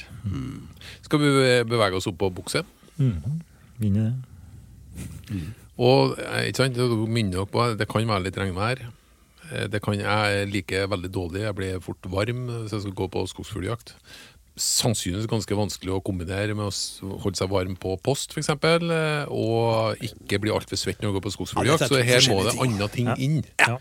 Skal 1.03 1.19
vi 1.19 1.31
bevege 1.67 1.97
oss 1.99 2.07
opp 2.07 2.19
på 2.19 2.29
bukse? 2.33 2.63
Mm. 2.99 3.41
Vinner 3.81 4.13
det. 4.13 5.41
Og 5.81 6.17
eh, 6.19 6.49
ikke 6.51 6.57
sant, 6.67 6.77
minner 7.09 7.39
dere 7.41 7.47
på, 7.51 7.65
det 7.79 7.89
kan 7.89 8.07
være 8.07 8.25
litt 8.29 8.37
regnvær. 8.41 8.83
Eh, 9.51 9.67
Det 9.73 9.81
kan, 9.83 9.95
jeg 9.99 10.49
liker 10.53 10.87
veldig 10.93 11.11
dårlig, 11.11 11.41
jeg 11.47 11.55
blir 11.57 11.81
fort 11.81 12.03
varm 12.13 12.47
hvis 12.63 12.71
jeg 12.77 12.83
skal 12.85 12.93
gå 12.99 13.09
på 13.11 13.25
skogsfugljakt. 13.33 13.95
Sannsynligvis 14.61 15.29
ganske 15.31 15.57
vanskelig 15.57 15.93
å 15.95 16.01
kombinere 16.05 16.55
med 16.59 16.67
å 16.69 17.19
holde 17.23 17.39
seg 17.39 17.51
varm 17.53 17.77
på 17.81 17.95
post 18.05 18.35
f.eks. 18.35 18.51
Og 19.31 20.03
ikke 20.05 20.41
bli 20.43 20.53
altfor 20.55 20.81
svett 20.81 21.01
når 21.01 21.13
du 21.15 21.19
går 21.19 21.25
på 21.27 21.31
Ja, 21.31 21.37
skogsfugljakt. 21.39 21.87
så 21.89 22.01
her 22.05 22.27
må 22.33 22.43
det 22.45 22.57
andre 22.67 22.89
ting 22.93 23.11
inn. 23.17 23.39
Ja. 23.61 23.79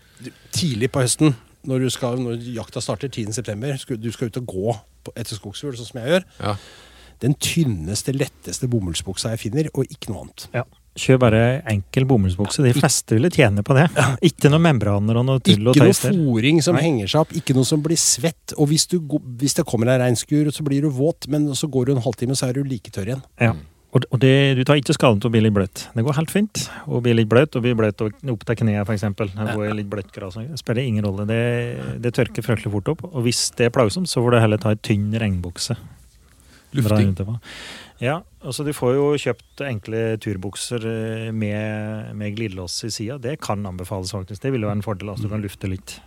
Tidlig 0.54 0.90
på 0.94 1.02
høsten, 1.04 1.34
når, 1.68 1.84
du 1.84 1.90
skal, 1.92 2.20
når 2.22 2.38
jakta 2.54 2.80
starter 2.80 3.10
10.9., 3.12 3.98
du 4.00 4.10
skal 4.14 4.30
ut 4.30 4.40
og 4.40 4.46
gå 4.54 4.76
etter 5.16 5.36
skogsfugl, 5.36 5.76
sånn 5.76 5.90
som 5.90 6.00
jeg 6.00 6.14
gjør. 6.14 6.28
Ja. 6.40 6.54
Den 7.20 7.34
tynneste, 7.36 8.14
letteste 8.16 8.68
bomullsbuksa 8.72 9.34
jeg 9.34 9.42
finner, 9.42 9.68
og 9.74 9.90
ikke 9.92 10.12
noe 10.14 10.24
annet. 10.24 10.46
Kjør 10.98 11.20
bare 11.22 11.40
enkel 11.70 12.04
bomullsbukse. 12.10 12.64
De 12.66 12.72
fleste 12.74 13.14
ville 13.14 13.30
tjene 13.30 13.62
på 13.66 13.76
det. 13.76 13.86
Ikke 14.26 14.50
noe 14.50 14.62
membraner 14.64 15.20
og 15.20 15.26
noe 15.28 15.42
tull 15.44 15.70
og 15.70 15.76
Ikke 15.76 15.86
noe 15.86 15.94
tøys 15.94 16.02
fòring 16.02 16.58
som 16.66 16.74
Nei. 16.74 16.82
henger 16.88 17.12
seg 17.12 17.22
opp, 17.22 17.34
ikke 17.38 17.54
noe 17.54 17.68
som 17.68 17.82
blir 17.84 18.00
svett. 18.00 18.56
Og 18.58 18.72
hvis, 18.72 18.88
du, 18.90 18.98
hvis 19.38 19.54
det 19.58 19.66
kommer 19.70 19.92
ei 19.92 20.00
regnskur, 20.02 20.50
så 20.54 20.66
blir 20.66 20.82
du 20.82 20.90
våt, 20.94 21.28
men 21.30 21.46
så 21.54 21.70
går 21.70 21.88
du 21.88 21.94
en 21.94 22.02
halvtime, 22.02 22.34
så 22.38 22.50
er 22.50 22.58
du 22.58 22.64
like 22.66 22.90
tørr 22.90 23.12
igjen. 23.12 23.22
Ja. 23.38 23.54
Og, 23.90 24.04
det, 24.22 24.34
du 24.54 24.62
tar 24.62 24.78
ikke 24.78 24.94
skaden 24.94 25.18
til 25.22 25.30
å 25.30 25.34
bli 25.34 25.40
litt 25.42 25.54
bløt. 25.54 25.84
Det 25.94 26.04
går 26.06 26.14
helt 26.14 26.30
fint 26.30 26.60
å 26.86 27.00
bli 27.02 27.14
litt 27.18 27.30
bløt, 27.30 27.56
og 27.58 27.64
bli 27.64 27.72
bløt 27.78 28.04
opp 28.06 28.44
til 28.46 28.58
kneet 28.60 28.86
f.eks. 28.86 29.06
Det 29.18 29.46
går 29.58 29.72
litt 29.78 29.88
bløtt 29.90 30.12
gras. 30.14 30.38
Det 30.38 30.58
spiller 30.60 30.86
ingen 30.86 31.06
rolle. 31.06 31.26
Det, 31.26 31.40
det 32.02 32.12
tørker 32.18 32.46
fryktelig 32.46 32.70
fort 32.76 32.92
opp. 32.94 33.02
Og 33.10 33.26
hvis 33.26 33.48
det 33.58 33.66
er 33.66 33.74
plagsomt, 33.74 34.10
så 34.10 34.22
får 34.22 34.36
du 34.36 34.40
heller 34.44 34.62
ta 34.62 34.74
ei 34.74 34.78
tynn 34.78 35.10
regnbukse. 35.18 35.74
Lufting. 36.78 37.16
Ja, 37.98 38.20
altså 38.40 38.64
du 38.66 38.72
får 38.76 38.96
jo 38.96 39.06
kjøpt 39.20 39.62
enkle 39.66 40.02
turbukser 40.22 40.84
eh, 40.88 41.28
med, 41.32 42.12
med 42.18 42.36
glidelås 42.36 42.78
i 42.88 42.92
sida. 42.94 43.18
Det 43.22 43.38
kan 43.44 43.64
anbefales 43.68 44.12
faktisk. 44.16 44.42
Det 44.42 44.52
vil 44.54 44.64
jo 44.64 44.70
være 44.70 44.80
en 44.80 44.86
fordel, 44.86 45.12
altså 45.12 45.28
du 45.28 45.32
kan 45.34 45.44
lufte 45.44 45.70
litt. 45.70 45.98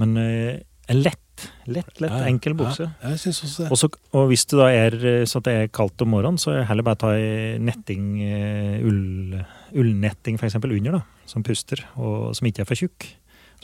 Men 0.00 0.16
eh, 0.20 0.60
en 0.90 1.02
lett, 1.04 1.46
lett, 1.70 1.92
lett, 2.02 2.16
enkel 2.26 2.56
bukse. 2.58 2.88
Ja, 2.88 3.14
jeg 3.14 3.22
synes 3.24 3.42
også 3.46 3.64
det. 3.64 3.70
Også, 3.76 3.90
og 4.18 4.28
hvis 4.30 4.46
det 4.50 4.60
da 4.60 4.68
er 4.74 4.98
eh, 5.12 5.22
så 5.30 5.42
det 5.46 5.56
er 5.56 5.72
kaldt 5.74 6.02
om 6.04 6.12
morgenen, 6.14 6.40
så 6.40 6.54
er 6.54 6.68
heller 6.70 6.86
bare 6.86 7.02
ta 7.02 7.14
ei 7.18 7.56
netting, 7.62 8.12
ull, 8.86 9.40
ullnetting 9.74 10.38
eksempel 10.40 10.76
under, 10.78 11.00
da, 11.00 11.26
som 11.30 11.46
puster, 11.46 11.82
og 11.96 12.30
som 12.38 12.50
ikke 12.50 12.64
er 12.64 12.70
for 12.70 12.78
tjukk. 12.78 13.10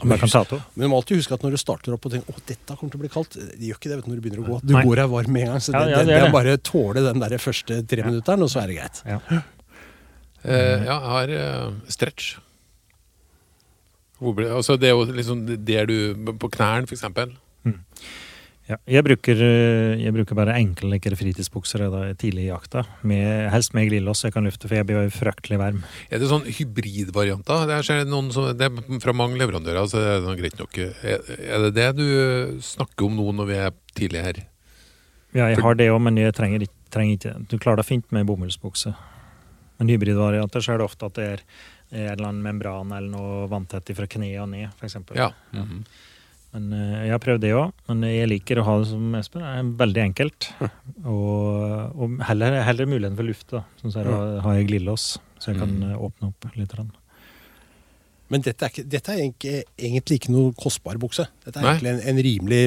Men 0.05 0.85
du 0.85 0.91
må 0.93 0.99
alltid 0.99 1.23
huske 1.23 1.37
at 1.37 1.45
når 1.45 1.57
du 1.57 1.61
starter 1.61 1.95
opp 1.97 2.07
og 2.09 2.13
tenker 2.13 2.37
at 2.37 2.51
dette 2.51 2.77
kommer 2.77 2.93
til 2.93 3.01
å 3.01 3.03
bli 3.05 3.11
kaldt, 3.13 3.37
det 3.39 3.69
gjør 3.71 3.79
ikke 3.79 3.91
det 3.91 3.97
vet 3.97 4.05
du, 4.05 4.11
når 4.11 4.19
du 4.19 4.25
begynner 4.27 4.43
å 4.43 4.49
gå. 4.49 4.59
Du 4.61 4.75
Nei. 4.77 4.83
går 4.85 5.01
her 5.03 5.09
varm 5.13 5.33
med 5.33 5.47
en 5.47 5.55
gang. 5.55 5.63
Så 5.65 5.73
Ja, 5.73 5.85
det, 5.85 5.95
ja, 5.95 6.01
det, 6.03 6.11
det 6.11 6.19
det 6.21 6.27
er 6.27 6.35
bare 6.35 6.57
tåle 6.61 7.05
den 7.07 7.23
der 7.23 7.37
første 7.41 7.79
tre 7.89 8.05
minutteren, 8.05 8.45
og 8.45 8.53
så 8.53 8.61
er 8.63 8.73
det 8.73 8.77
greit. 8.81 9.01
Ja. 9.09 9.21
uh, 9.33 10.51
ja, 10.51 10.77
jeg 10.85 11.01
har 11.15 11.33
uh, 11.33 11.81
stretch. 11.97 12.35
Hvor 14.21 14.37
ble, 14.37 14.51
altså 14.59 14.77
det 14.81 14.91
er 14.91 14.95
jo 14.97 15.05
liksom 15.13 15.43
der 15.45 15.89
du 15.89 15.97
På 16.41 16.49
knærne, 16.49 16.89
for 16.89 16.97
eksempel. 16.97 17.35
Ja, 18.67 18.77
jeg, 18.91 19.05
bruker, 19.07 19.39
eh, 19.47 19.93
jeg 20.03 20.11
bruker 20.11 20.35
bare 20.35 20.57
enkle 20.59 20.89
lekre 20.91 21.15
fritidsbukser 21.15 21.85
da, 21.87 22.01
tidlig 22.19 22.49
i 22.49 22.49
jakta. 22.49 22.83
Med, 23.07 23.47
helst 23.53 23.77
med 23.79 23.87
glidelås, 23.87 24.19
så 24.19 24.27
jeg 24.27 24.35
kan 24.35 24.49
lufte, 24.49 24.67
for 24.67 24.75
jeg 24.75 24.89
blir 24.89 25.13
fryktelig 25.15 25.59
varm. 25.61 25.85
Er 26.11 26.19
det 26.19 26.31
sånn 26.33 26.49
hybridvarianter? 26.51 27.69
Det 27.71 27.77
det 28.59 28.67
er 28.67 28.99
fra 29.05 29.15
mange 29.15 29.39
leverandører, 29.39 29.87
så 29.87 30.03
det 30.03 30.17
er 30.19 30.41
greit 30.41 30.59
nok. 30.59 30.81
Er, 30.83 31.23
er 31.47 31.67
det 31.69 31.77
det 31.77 31.87
du 32.01 32.59
snakker 32.59 33.07
om 33.07 33.15
nå 33.21 33.29
når 33.39 33.51
vi 33.53 33.61
er 33.69 33.77
tidlig 33.95 34.25
her? 34.27 34.43
Ja, 35.37 35.47
jeg 35.53 35.63
har 35.63 35.79
det 35.79 35.87
òg, 35.93 36.01
men 36.03 36.19
jeg 36.19 36.35
trenger, 36.35 36.67
trenger 36.91 37.19
ikke 37.19 37.47
Du 37.51 37.59
klarer 37.61 37.83
deg 37.83 37.91
fint 37.93 38.11
med 38.15 38.27
bomullsbukse. 38.27 38.97
Men 39.79 39.93
hybridvarianter 39.93 40.65
så 40.65 40.75
er 40.75 40.81
det 40.81 40.89
ofte 40.89 41.07
at 41.07 41.15
det 41.19 41.31
er 41.37 41.47
en 41.93 42.11
eller 42.17 42.29
annen 42.33 42.43
membran 42.43 42.91
eller 42.91 43.13
noe 43.15 43.49
vanntett 43.53 43.95
fra 43.95 44.09
kneet 44.11 44.43
og 44.43 44.51
ned, 44.51 44.75
f.eks. 44.75 44.99
Ja. 45.15 45.31
Mhm. 45.55 45.87
Men 46.57 46.73
eh, 46.73 47.05
Jeg 47.07 47.13
har 47.13 47.21
prøvd 47.21 47.43
det 47.45 47.51
òg, 47.53 47.73
men 47.91 48.03
jeg 48.09 48.29
liker 48.31 48.61
å 48.63 48.65
ha 48.65 48.79
det 48.81 48.89
som 48.89 49.15
Espen. 49.19 49.43
Det 49.45 49.51
er 49.61 49.73
veldig 49.85 50.03
enkelt. 50.07 50.47
Og, 51.05 51.93
og 52.01 52.15
heller, 52.27 52.57
heller 52.65 52.89
muligheten 52.89 53.19
for 53.19 53.29
luft. 53.29 53.51
da. 53.53 53.61
Sånn 53.83 53.93
så 53.93 54.01
her 54.03 54.41
har- 54.41 54.57
jeg 54.57 54.69
glidelås, 54.71 55.19
så 55.39 55.53
jeg 55.53 55.59
kan 55.61 55.69
Mm. 55.77 55.91
eh, 55.93 55.99
åpne 56.09 56.29
opp 56.33 56.49
litt. 56.57 56.73
grann. 56.73 56.91
Men 58.29 58.43
dette 58.43 58.65
er, 58.67 58.71
ikke, 58.73 58.83
dette 58.91 59.13
er 59.13 59.21
egentlig, 59.23 59.59
egentlig 59.79 60.17
ikke 60.19 60.33
noe 60.35 60.53
kostbar 60.59 60.99
bukse. 60.99 61.29
Dette 61.45 61.61
er 61.61 61.63
Nei. 61.63 61.75
egentlig 61.77 61.93
en, 61.93 62.01
en 62.11 62.23
rimelig 62.27 62.61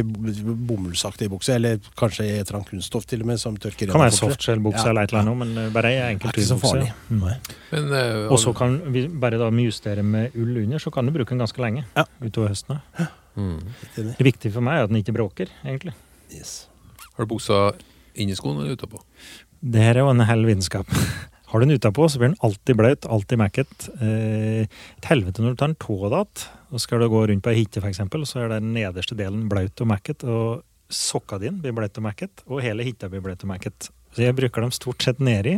bomullsaktig 0.69 1.27
bukse, 1.31 1.51
eller 1.57 1.79
kanskje 1.99 2.23
et 2.29 2.45
eller 2.47 2.59
annet 2.61 2.69
kunststoff 2.71 3.05
til 3.09 3.25
og 3.25 3.27
med, 3.27 3.41
som 3.41 3.57
tørker 3.59 3.91
kan 3.91 3.99
være 3.99 4.15
softshell-bukse 4.15 4.85
Ja. 4.85 4.89
eller 4.93 5.03
et 5.03 5.11
eller 5.13 5.25
annet, 5.25 5.37
men 5.41 5.57
eh, 5.65 5.69
bare 5.75 5.91
ei 5.91 6.13
enkel 6.13 6.31
Det 6.31 6.37
ikke 6.39 6.47
så 6.47 6.55
turbukse. 6.55 6.71
farlig. 6.71 6.93
Mm. 7.09 7.91
Eh, 7.91 8.31
Og 8.31 8.39
så 8.39 8.53
kan 8.55 8.77
vi 8.93 9.07
bare 9.07 9.37
da 9.41 9.49
justere 9.51 10.03
med 10.03 10.31
ull 10.39 10.57
under, 10.63 10.79
så 10.79 10.91
kan 10.95 11.05
du 11.05 11.11
bruke 11.11 11.29
den 11.35 11.39
ganske 11.43 11.59
lenge 11.61 11.83
Ja. 11.97 12.05
utover 12.23 12.49
høsten. 12.55 12.79
ja. 12.99 13.07
mm. 13.35 13.59
Det 13.95 14.25
viktige 14.31 14.51
for 14.55 14.61
meg 14.61 14.79
er 14.79 14.83
at 14.83 14.89
den 14.89 15.03
ikke 15.03 15.13
bråker, 15.19 15.47
egentlig. 15.65 15.93
Yes. 16.31 16.67
Har 17.17 17.25
du 17.25 17.35
buksa 17.35 17.73
inni 18.15 18.35
skoen 18.35 18.61
eller 18.63 18.75
utapå? 18.77 19.01
Det 19.61 19.81
her 19.81 19.97
er 19.99 20.05
jo 20.05 20.09
en 20.15 20.23
hel 20.23 20.45
vitenskap. 20.47 20.87
Har 21.49 21.59
du 21.59 21.65
den 21.65 21.77
utapå, 21.79 22.05
så 22.09 22.19
blir 22.21 22.29
den 22.29 22.39
alltid 22.45 22.77
bløt, 22.77 23.05
alltid 23.09 23.39
mekket. 23.41 23.87
Eh, 24.05 24.65
et 24.69 25.07
helvete 25.09 25.41
når 25.41 25.55
du 25.55 25.59
tar 25.61 25.71
den 25.71 25.79
tå 25.81 25.95
igjen, 26.09 26.43
og 26.69 26.81
skal 26.83 27.01
du 27.01 27.07
gå 27.09 27.23
rundt 27.31 27.41
på 27.45 27.49
ei 27.53 27.63
hytte 27.63 27.81
f.eks., 27.81 28.01
så 28.29 28.43
er 28.43 28.51
den 28.53 28.67
nederste 28.75 29.17
delen 29.17 29.47
bløt 29.49 29.81
og 29.81 29.89
mekket, 29.89 30.25
og 30.29 30.61
sokka 30.93 31.39
din 31.41 31.57
blir 31.63 31.73
bløt 31.77 31.97
og 31.97 32.05
mekket, 32.05 32.43
og 32.49 32.61
hele 32.65 32.85
hytta 32.85 33.09
blir 33.09 33.23
bløt 33.25 33.45
og 33.45 33.49
mekket. 33.49 33.89
Så 34.13 34.23
jeg 34.25 34.35
bruker 34.37 34.61
dem 34.65 34.71
stort 34.73 35.01
sett 35.05 35.19
nedi, 35.21 35.55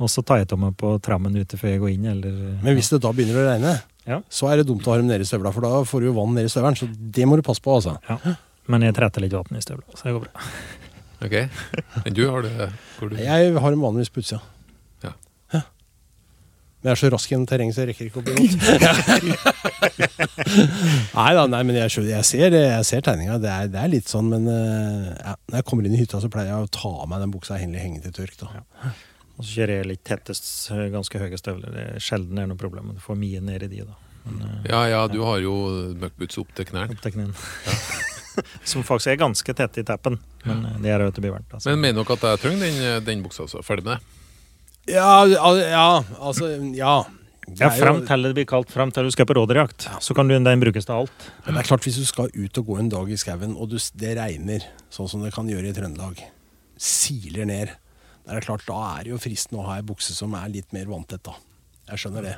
og 0.00 0.08
så 0.12 0.24
tar 0.24 0.42
jeg 0.42 0.50
av 0.52 0.60
meg 0.60 0.74
på 0.80 0.94
trammen 1.04 1.36
ute 1.36 1.56
før 1.60 1.72
jeg 1.74 1.80
går 1.84 1.92
inn, 1.94 2.08
eller 2.12 2.40
Men 2.64 2.76
hvis 2.76 2.90
det 2.92 3.02
da 3.04 3.12
begynner 3.16 3.40
å 3.42 3.46
regne, 3.50 3.76
Ja. 4.06 4.20
så 4.30 4.48
er 4.52 4.56
det 4.60 4.66
dumt 4.68 4.84
å 4.86 4.92
ha 4.92 4.98
dem 5.00 5.08
nedi 5.08 5.24
i 5.24 5.28
støvla, 5.28 5.52
for 5.52 5.60
da 5.64 5.80
får 5.84 6.00
du 6.00 6.06
jo 6.10 6.16
vann 6.16 6.34
ned 6.36 6.44
i 6.46 6.52
støvelen. 6.52 6.76
Så 6.78 6.86
det 6.92 7.24
må 7.28 7.36
du 7.36 7.42
passe 7.42 7.60
på, 7.64 7.74
altså. 7.76 7.96
ja. 8.08 8.36
Men 8.68 8.82
jeg 8.82 8.94
tretter 8.96 9.20
litt 9.24 9.32
vann 9.36 9.56
i 9.56 9.60
støvla, 9.64 9.84
så 9.96 10.08
det 10.08 10.12
går 10.16 10.26
bra. 10.26 10.44
Ok. 11.26 11.36
Men 12.04 12.14
du 12.14 12.22
har 12.30 12.42
det 12.44 12.52
hvor 12.98 13.08
du, 13.10 13.16
Jeg 13.16 13.54
har 13.56 13.70
dem 13.72 13.80
vanligvis 13.84 14.12
på 14.12 14.20
utsida. 14.24 14.40
Ja. 14.40 14.52
Ja. 16.86 16.92
Men 16.92 16.92
jeg 16.92 17.00
er 17.00 17.00
så 17.00 17.08
rask 17.10 17.30
gjennom 17.32 17.46
terrenget, 17.50 17.74
så 17.74 17.82
jeg 17.82 17.88
rekker 17.90 18.06
ikke 18.06 18.20
å 18.20 18.26
bli 18.26 18.34
vondt. 18.36 18.54
nei 21.16 21.32
da, 21.34 21.42
nei, 21.50 21.62
men 21.66 21.78
jeg, 21.80 21.90
jeg, 22.06 22.26
ser, 22.28 22.54
jeg 22.54 22.86
ser 22.86 23.02
tegninga. 23.02 23.40
Det 23.42 23.54
det 23.72 23.80
er 23.82 23.90
litt 23.90 24.10
sånn, 24.10 24.28
men 24.30 24.46
eh, 24.52 25.08
ja, 25.18 25.34
når 25.50 25.58
jeg 25.58 25.66
kommer 25.66 25.88
inn 25.88 25.96
i 25.96 26.00
hytta, 26.00 26.20
så 26.22 26.30
pleier 26.30 26.52
jeg 26.52 26.68
å 26.68 26.72
ta 26.76 26.92
av 27.02 27.08
meg 27.10 27.24
den 27.24 27.32
buksa 27.34 27.56
og 27.56 27.64
henge 27.74 28.02
til 28.04 28.14
tørk. 28.14 28.36
da. 28.44 28.62
Og 29.36 29.44
så 29.44 29.50
kjører 29.50 29.80
jeg 29.80 29.88
litt 29.90 30.04
tettest, 30.06 30.50
eh, 30.70 30.86
ganske 30.94 31.22
høye 31.24 31.40
støvler. 31.40 31.74
Det 31.74 31.86
er 31.96 32.04
sjelden 32.06 32.38
det 32.38 32.44
er 32.44 32.52
noe 32.52 32.60
problem. 32.60 32.94
Du 32.94 33.02
får 33.02 33.18
mye 33.18 33.42
ned 33.44 33.66
i 33.66 33.70
de, 33.72 33.86
da. 33.88 33.98
Men, 34.26 34.44
eh, 34.46 34.68
ja, 34.70 34.82
ja, 34.94 35.00
du 35.10 35.18
har 35.26 35.42
jo 35.42 35.56
muckboots 35.98 36.38
opp 36.42 36.54
til 36.54 36.70
knærne. 36.70 36.94
opp 36.94 37.02
til 37.02 37.16
knærne. 37.18 37.34
Som 38.70 38.84
faktisk 38.84 39.10
er 39.10 39.18
ganske 39.18 39.56
tette 39.56 39.80
i 39.80 39.86
teppen, 39.88 40.20
men 40.44 40.64
det 40.84 40.90
er 40.92 41.00
det 41.00 41.08
jo 41.08 41.16
til 41.16 41.30
verdt. 41.30 41.48
Altså. 41.56 41.72
Men 41.72 41.86
mener 41.86 42.04
dere 42.04 42.16
at 42.20 42.26
jeg 42.30 42.42
trenger 42.44 42.66
den, 42.68 43.04
den 43.06 43.22
buksa? 43.24 43.46
altså? 43.48 43.64
Ferdig 43.64 43.86
med 43.88 43.96
det? 43.96 44.15
Ja, 44.88 45.24
al- 45.26 45.62
ja, 45.64 46.02
altså 46.20 46.50
Ja. 46.76 47.04
Ja, 47.60 47.68
Fram 47.70 48.00
til 48.04 48.22
det 48.26 48.32
blir 48.34 48.44
kaldt, 48.50 48.72
fram 48.74 48.90
til 48.90 49.04
du 49.06 49.10
skal 49.14 49.24
på 49.28 49.34
rådyrjakt, 49.38 49.84
så 50.02 50.14
kan 50.18 50.26
du, 50.26 50.34
den 50.34 50.60
brukes 50.60 50.84
til 50.84 50.96
alt. 50.96 51.26
Men 51.44 51.54
det 51.54 51.60
er 51.62 51.68
klart, 51.68 51.84
hvis 51.86 51.94
du 52.00 52.04
skal 52.04 52.26
ut 52.34 52.58
og 52.58 52.66
gå 52.66 52.78
en 52.80 52.88
dag 52.90 53.08
i 53.08 53.14
skauen, 53.16 53.52
og 53.54 53.68
du, 53.70 53.76
det 53.94 54.16
regner, 54.18 54.64
sånn 54.90 55.06
som 55.08 55.22
det 55.22 55.30
kan 55.32 55.46
gjøre 55.46 55.70
i 55.70 55.72
Trøndelag, 55.76 56.18
siler 56.76 57.46
ned, 57.46 57.70
da 58.26 58.32
er 58.34 58.40
det 58.40 58.48
klart, 58.48 58.64
da 58.66 58.80
er 58.98 59.04
det 59.06 59.12
jo 59.14 59.20
fristende 59.22 59.62
å 59.62 59.66
ha 59.68 59.76
ei 59.78 59.84
bukse 59.86 60.10
som 60.16 60.34
er 60.34 60.50
litt 60.56 60.74
mer 60.74 60.90
vanntett, 60.90 61.22
da. 61.22 61.36
Jeg 61.86 62.02
skjønner 62.02 62.24
det. 62.26 62.34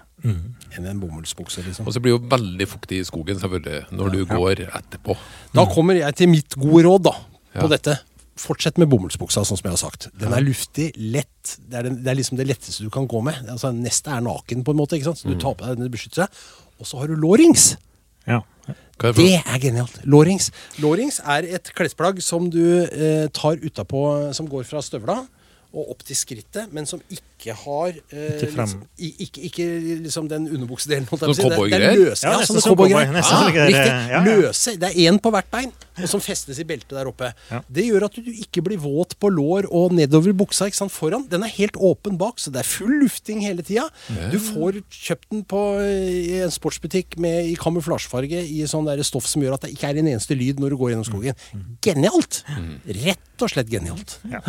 Enn 0.77 0.85
en 0.93 1.01
bomullsbukse, 1.01 1.65
liksom. 1.65 1.87
Og 1.89 1.95
så 1.97 2.03
blir 2.05 2.13
det 2.13 2.19
jo 2.19 2.29
veldig 2.37 2.67
fuktig 2.69 2.99
i 3.01 3.07
skogen 3.09 3.41
selvfølgelig, 3.41 3.87
når 3.97 4.11
du 4.13 4.19
går 4.29 4.61
etterpå. 4.69 5.17
Da 5.57 5.65
kommer 5.73 5.97
jeg 5.97 6.19
til 6.21 6.29
mitt 6.29 6.53
gode 6.61 6.85
råd, 6.85 7.07
da, 7.09 7.15
på 7.57 7.65
Ja. 7.65 7.69
dette. 7.73 7.97
Fortsett 8.39 8.79
med 8.79 8.91
bomullsbuksa, 8.93 9.43
sånn 9.47 9.59
som 9.59 9.67
jeg 9.67 9.75
har 9.75 9.81
sagt. 9.81 10.09
Den 10.19 10.35
er 10.37 10.45
luftig, 10.45 10.93
lett. 10.97 11.57
Det 11.59 11.81
er, 11.81 11.89
den, 11.89 12.01
det 12.05 12.13
er 12.13 12.19
liksom 12.21 12.39
det 12.39 12.47
letteste 12.49 12.87
du 12.87 12.93
kan 12.95 13.09
gå 13.11 13.23
med. 13.27 13.41
Altså, 13.51 13.73
Nestet 13.75 14.13
er 14.15 14.25
naken, 14.25 14.63
på 14.67 14.75
en 14.75 14.81
måte, 14.81 14.99
ikke 14.99 15.11
sant? 15.11 15.23
så 15.23 15.31
du 15.31 15.39
tar 15.41 15.57
på 15.59 15.67
deg 15.67 15.81
den 15.81 15.93
beskytter 15.93 16.27
deg. 16.27 16.45
Og 16.79 16.87
så 16.87 17.01
har 17.01 17.11
du 17.11 17.19
lårings. 17.19 17.73
Ja. 18.29 18.43
Er 18.69 19.13
det 19.13 19.15
Det 19.17 19.35
er 19.39 19.59
genialt. 19.63 19.99
Lårings. 20.05 20.51
Lårings 20.83 21.21
er 21.25 21.47
et 21.59 21.73
klesplagg 21.75 22.23
som 22.23 22.51
du 22.51 22.63
eh, 22.85 23.27
tar 23.35 23.59
utapå, 23.63 24.05
som 24.35 24.49
går 24.51 24.67
fra 24.69 24.83
støvla 24.83 25.23
og 25.75 25.91
opp 25.93 26.03
til 26.03 26.17
skrittet, 26.17 26.73
men 26.73 26.87
som 26.89 27.01
ikke 27.13 27.53
har 27.55 27.93
eh, 28.11 28.41
Ikke 28.41 28.47
liksom, 28.57 28.81
ikke, 28.99 29.43
ikke 29.47 29.67
liksom 30.03 30.29
den 30.29 30.49
underbuksedelen. 30.49 31.05
holdt 31.07 31.23
jeg 31.27 31.37
Sånn 31.37 31.53
på 31.53 31.63
å 31.63 31.67
si. 31.67 31.71
Det- 31.71 31.79
Det 31.79 31.83
er 31.85 31.95
cowboygreier? 31.95 32.11
løse, 32.11 32.23
Ja, 32.25 32.31
ja, 32.33 32.39
nesten 32.39 32.57
sånne 32.57 32.63
som 32.63 32.73
cowboygreier. 32.73 33.07
cowboy, 33.07 33.53
nesten 33.69 34.09
Ja. 34.09 34.23
Løse. 34.25 34.77
Det 34.81 34.89
er 34.89 34.97
én 35.13 35.19
på 35.21 35.31
hvert 35.31 35.51
bein. 35.51 35.73
og 36.01 36.09
som 36.09 36.21
festes 36.21 36.59
i 36.61 36.63
beltet 36.65 36.91
der 36.95 37.07
oppe. 37.11 37.33
Ja. 37.51 37.61
Det 37.71 37.85
gjør 37.85 38.05
at 38.05 38.15
du 38.15 38.23
ikke 38.23 38.63
blir 38.63 38.79
våt 38.79 39.17
på 39.19 39.29
lår 39.35 39.67
og 39.71 39.91
nedover 39.93 40.33
buksa 40.33 40.67
ikke 40.71 40.77
sant, 40.77 40.93
foran. 40.93 41.29
Den 41.29 41.43
er 41.43 41.49
helt 41.49 41.75
åpen 41.75 42.17
bak, 42.17 42.37
så 42.39 42.53
det 42.53 42.61
er 42.61 42.69
full 42.69 43.01
lufting 43.03 43.41
hele 43.43 43.63
tida. 43.63 43.89
Du 44.31 44.39
får 44.39 44.83
kjøpt 44.91 45.29
den 45.31 45.43
på, 45.45 45.59
i 45.83 46.39
en 46.41 46.51
sportsbutikk 46.51 47.19
med, 47.19 47.47
i 47.51 47.57
kamuflasjefarge 47.57 48.39
i 48.47 48.63
sånn 48.67 48.87
der 48.87 49.03
stoff 49.03 49.27
som 49.27 49.43
gjør 49.43 49.55
at 49.55 49.63
det 49.63 49.73
ikke 49.75 49.89
er 49.91 49.99
en 49.99 50.07
eneste 50.07 50.37
lyd 50.39 50.59
når 50.61 50.71
du 50.71 50.77
går 50.77 50.91
gjennom 50.95 51.05
skogen. 51.11 51.35
Genialt! 51.83 52.45
Rett 52.87 53.43
og 53.43 53.51
slett 53.51 53.69
genialt. 53.71 54.19
Ja. 54.31 54.41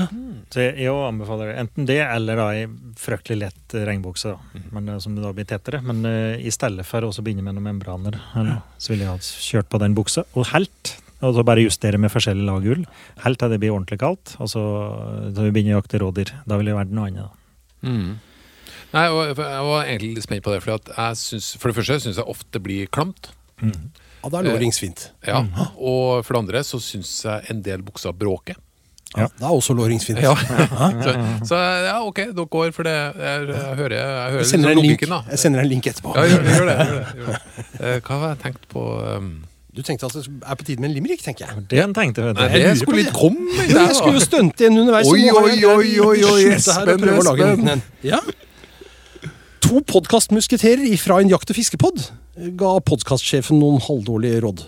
Så 0.54 0.62
jeg, 0.62 0.78
jeg 0.86 0.94
anbefaler 1.20 1.52
enten 1.60 1.88
det 1.90 2.00
eller 2.06 2.40
da 2.40 2.48
ei 2.56 2.64
fryktelig 3.00 3.42
lett 3.44 3.76
regnbukse, 3.90 4.32
da. 4.32 4.64
Men, 4.72 4.90
eh, 4.90 5.00
som 5.04 5.18
da 5.20 5.34
blir 5.36 5.48
tettere. 5.50 5.82
Men 5.86 6.02
uh, 6.08 6.40
i 6.40 6.52
stedet 6.54 6.86
for 6.88 7.06
å 7.06 7.12
begynne 7.20 7.44
med 7.46 7.58
noen 7.58 7.68
membraner, 7.74 8.18
eller, 8.40 8.64
så 8.80 8.94
ville 8.94 9.06
jeg 9.06 9.12
ha 9.12 9.44
kjørt 9.50 9.70
på 9.70 9.82
den 9.84 9.98
buksa. 9.98 10.26
Og 10.40 10.48
helt, 10.54 10.96
og 11.20 11.36
så 11.36 11.46
bare 11.48 11.66
justere 11.66 12.00
med 12.02 12.14
forskjellig 12.14 12.48
lag 12.48 12.66
ull. 12.74 12.88
Helt 13.26 13.42
til 13.42 13.54
det 13.54 13.60
blir 13.62 13.76
ordentlig 13.76 14.00
kaldt, 14.02 14.38
og 14.40 14.52
så, 14.52 14.64
så 15.36 15.46
vi 15.46 15.54
begynner 15.56 15.78
å 15.78 15.84
jakte 15.84 16.02
rådyr. 16.02 16.34
Da 16.48 16.60
ville 16.60 16.74
det 16.74 16.80
vært 16.80 16.96
noe 16.96 17.12
annet. 17.12 17.28
da. 17.28 17.90
Nei, 18.90 19.06
og 19.14 19.20
jeg 19.28 19.38
var 19.38 19.84
egentlig 19.84 20.16
litt 20.16 20.26
spent 20.26 20.46
på 20.46 20.54
det, 20.56 20.64
for, 20.66 20.80
at 20.80 20.90
jeg 20.96 21.20
synes, 21.22 21.52
for 21.62 21.70
det 21.70 21.78
første 21.78 22.00
syns 22.08 22.18
jeg 22.18 22.32
ofte 22.32 22.56
det 22.56 22.64
blir 22.66 22.90
klamt. 22.90 23.30
Ja, 23.60 24.32
da 24.32 24.40
er 24.40 24.50
lårings 24.50 24.80
fint. 24.82 25.10
Ja. 25.28 25.44
Og 25.76 26.26
for 26.26 26.36
det 26.36 26.42
andre 26.42 26.64
så 26.68 26.80
syns 26.84 27.12
jeg 27.26 27.52
en 27.54 27.62
del 27.64 27.84
bukser 27.86 28.16
bråker. 28.16 28.58
Ja, 29.18 29.26
Det 29.26 29.42
er 29.42 29.50
også 29.50 29.74
låringsfint. 29.74 30.20
Ja. 30.22 30.36
så, 31.06 31.14
så 31.50 31.58
ja, 31.58 31.96
ok, 32.06 32.20
dere 32.38 32.46
går 32.46 32.72
for 32.76 32.86
det. 32.86 32.94
Jeg, 32.94 33.48
jeg 33.50 33.76
hører, 33.80 33.96
jeg 33.98 34.32
hører 34.32 34.38
Jeg 34.38 34.46
sender, 34.46 34.70
liksom 34.70 34.84
logikken, 34.86 35.10
da. 35.16 35.20
jeg 35.32 35.40
sender 35.40 35.64
en 35.64 35.70
link 35.72 35.88
etterpå. 35.90 36.14
Ja, 36.16 36.26
gjør, 36.30 36.44
gjør 36.46 36.68
det. 36.70 36.76
Gjør 36.78 37.00
det, 37.00 37.14
gjør 37.18 37.32
det. 37.32 37.40
Eh, 37.80 37.96
Hva 38.06 38.20
har 38.22 38.28
jeg 38.36 38.40
tenkt 38.44 38.68
på 38.70 38.84
um, 39.16 39.32
Du 39.74 39.82
tenkte 39.88 40.06
at 40.06 40.14
det 40.20 40.24
er 40.28 40.60
på 40.60 40.68
tide 40.68 40.84
med 40.84 40.92
en 40.92 40.96
limerick, 41.00 41.24
tenker 41.26 41.48
jeg. 41.48 41.64
Det 41.72 41.88
tenkte 41.98 42.28
jeg. 42.28 42.38
Nei, 42.38 42.48
vet 42.54 42.62
du. 42.62 42.70
det 42.70 42.78
skulle 42.84 43.02
litt 43.02 43.16
komme 43.18 43.50
i 43.56 43.66
det. 43.66 43.80
jeg 43.80 43.98
skulle 43.98 44.20
jo 44.20 44.24
stunte 44.28 44.70
en 44.70 44.78
underveis. 44.84 45.10
Oi, 45.10 45.26
oi, 45.26 45.58
oi, 45.74 45.90
oi, 46.06 46.22
oi, 46.30 46.40
jeg 46.46 46.60
Espen, 46.60 47.10
Espen. 47.18 47.84
Ja. 48.06 48.22
To 49.66 49.82
podkastmusketerer 49.90 50.86
fra 51.02 51.18
en 51.24 51.34
jakt- 51.34 51.50
og 51.50 51.58
fiskepod 51.58 52.06
ga 52.60 52.76
podkastsjefen 52.88 53.60
noen 53.60 53.82
halvdårlige 53.84 54.44
råd 54.46 54.66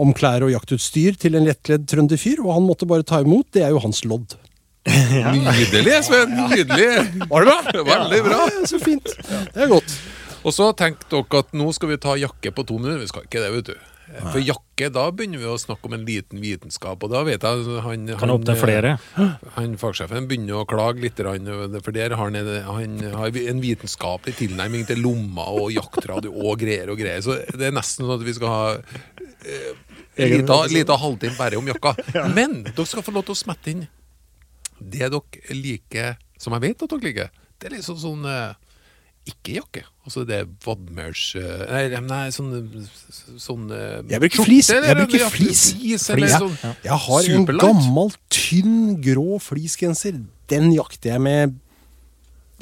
om 0.00 0.12
klær 0.16 0.44
og 0.44 0.52
jaktutstyr 0.52 1.16
til 1.20 1.38
en 1.38 1.46
lettkledd 1.48 1.86
trønderfyr, 1.90 2.42
og 2.44 2.56
han 2.58 2.66
måtte 2.66 2.88
bare 2.90 3.06
ta 3.06 3.22
imot. 3.24 3.48
Det 3.54 3.64
er 3.64 3.72
jo 3.74 3.82
hans 3.84 4.02
lodd. 4.08 4.36
Nydelig, 4.88 5.96
Sven. 6.04 6.34
Nydelig. 6.50 6.90
Var 7.30 7.46
det 7.46 7.54
bra? 7.54 7.86
Veldig 7.88 8.20
bra. 8.26 8.42
Ja, 8.52 8.66
så 8.68 8.80
fint. 8.82 9.08
Det 9.54 9.64
er 9.64 9.72
godt. 9.72 9.96
Og 10.44 10.52
så 10.52 10.68
tenkte 10.76 11.08
dere 11.08 11.40
at 11.40 11.56
nå 11.56 11.70
skal 11.72 11.94
vi 11.94 12.00
ta 12.02 12.18
jakke 12.20 12.52
på 12.52 12.66
to 12.68 12.76
minutter. 12.76 13.00
Vi 13.00 13.08
skal 13.08 13.24
ikke 13.24 13.40
det, 13.40 13.52
vet 13.54 13.72
du. 13.72 13.93
For 14.32 14.38
jakke, 14.44 14.90
da 14.92 15.06
begynner 15.16 15.40
vi 15.40 15.46
å 15.48 15.54
snakke 15.58 15.88
om 15.88 15.94
en 15.96 16.02
liten 16.04 16.40
vitenskap, 16.42 17.02
og 17.06 17.10
da 17.14 17.22
vet 17.24 17.42
jeg 17.46 17.78
han, 17.86 18.04
Kan 18.20 18.32
opptil 18.34 18.58
flere. 18.60 18.90
Han 19.56 19.76
fagsjefen 19.80 20.26
begynner 20.28 20.60
å 20.60 20.66
klage 20.68 21.00
litt, 21.00 21.16
for 21.16 21.90
der 21.96 22.12
har 22.14 22.24
han, 22.28 22.36
en- 22.36 22.62
han 22.68 22.98
har 23.16 23.38
en 23.48 23.62
vitenskapelig 23.64 24.36
tilnærming 24.42 24.84
til 24.86 25.00
lomma 25.00 25.46
og 25.56 25.72
jaktradio 25.72 26.34
og 26.36 26.58
greier 26.60 26.92
og 26.92 26.98
greier. 27.00 27.22
Så 27.24 27.38
det 27.56 27.70
er 27.70 27.72
nesten 27.72 28.04
sånn 28.04 28.18
at 28.20 28.26
vi 28.26 28.34
skal 28.36 28.48
ha 28.52 28.64
eh, 29.44 29.72
lita, 30.20 30.60
lita 30.70 30.96
halvtime 31.00 31.36
bare 31.38 31.56
om 31.58 31.66
jakka. 31.72 31.94
Men 32.36 32.60
dere 32.68 32.86
skal 32.86 33.02
få 33.06 33.14
lov 33.16 33.24
til 33.28 33.34
å 33.36 33.40
smette 33.40 33.72
inn 33.72 33.86
det 34.84 35.06
dere 35.08 35.54
liker, 35.56 36.16
som 36.36 36.52
jeg 36.58 36.66
vet 36.68 36.82
at 36.84 36.90
dere 36.92 37.08
liker. 37.08 37.32
Det 37.58 37.70
er 37.70 37.76
liksom 37.78 37.96
sånn 37.96 38.24
eh, 38.28 38.52
ikke 39.24 39.56
jakke. 39.58 39.82
Altså 40.04 40.24
det 40.28 40.36
er 40.42 40.48
vadmels 40.66 41.20
eh, 41.40 41.62
Nei, 41.70 42.00
nei 42.04 42.24
sånn, 42.34 42.50
sånn 43.40 43.70
eh, 43.72 44.02
Jeg 44.12 44.20
bruker 44.20 44.44
flis. 44.44 44.68
Jeg 44.68 44.98
bruker 44.98 45.26
flis. 45.32 45.62
flis. 45.80 46.08
Ja. 46.34 46.40
sånn 46.42 46.56
Jeg 46.84 46.98
har 47.06 47.30
en 47.38 47.46
gammel, 47.48 48.12
tynn, 48.28 48.98
grå 49.04 49.38
fleecegenser. 49.40 50.20
Den 50.52 50.68
jakter 50.76 51.14
jeg 51.14 51.24
med 51.24 51.56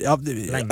ja, 0.01 0.15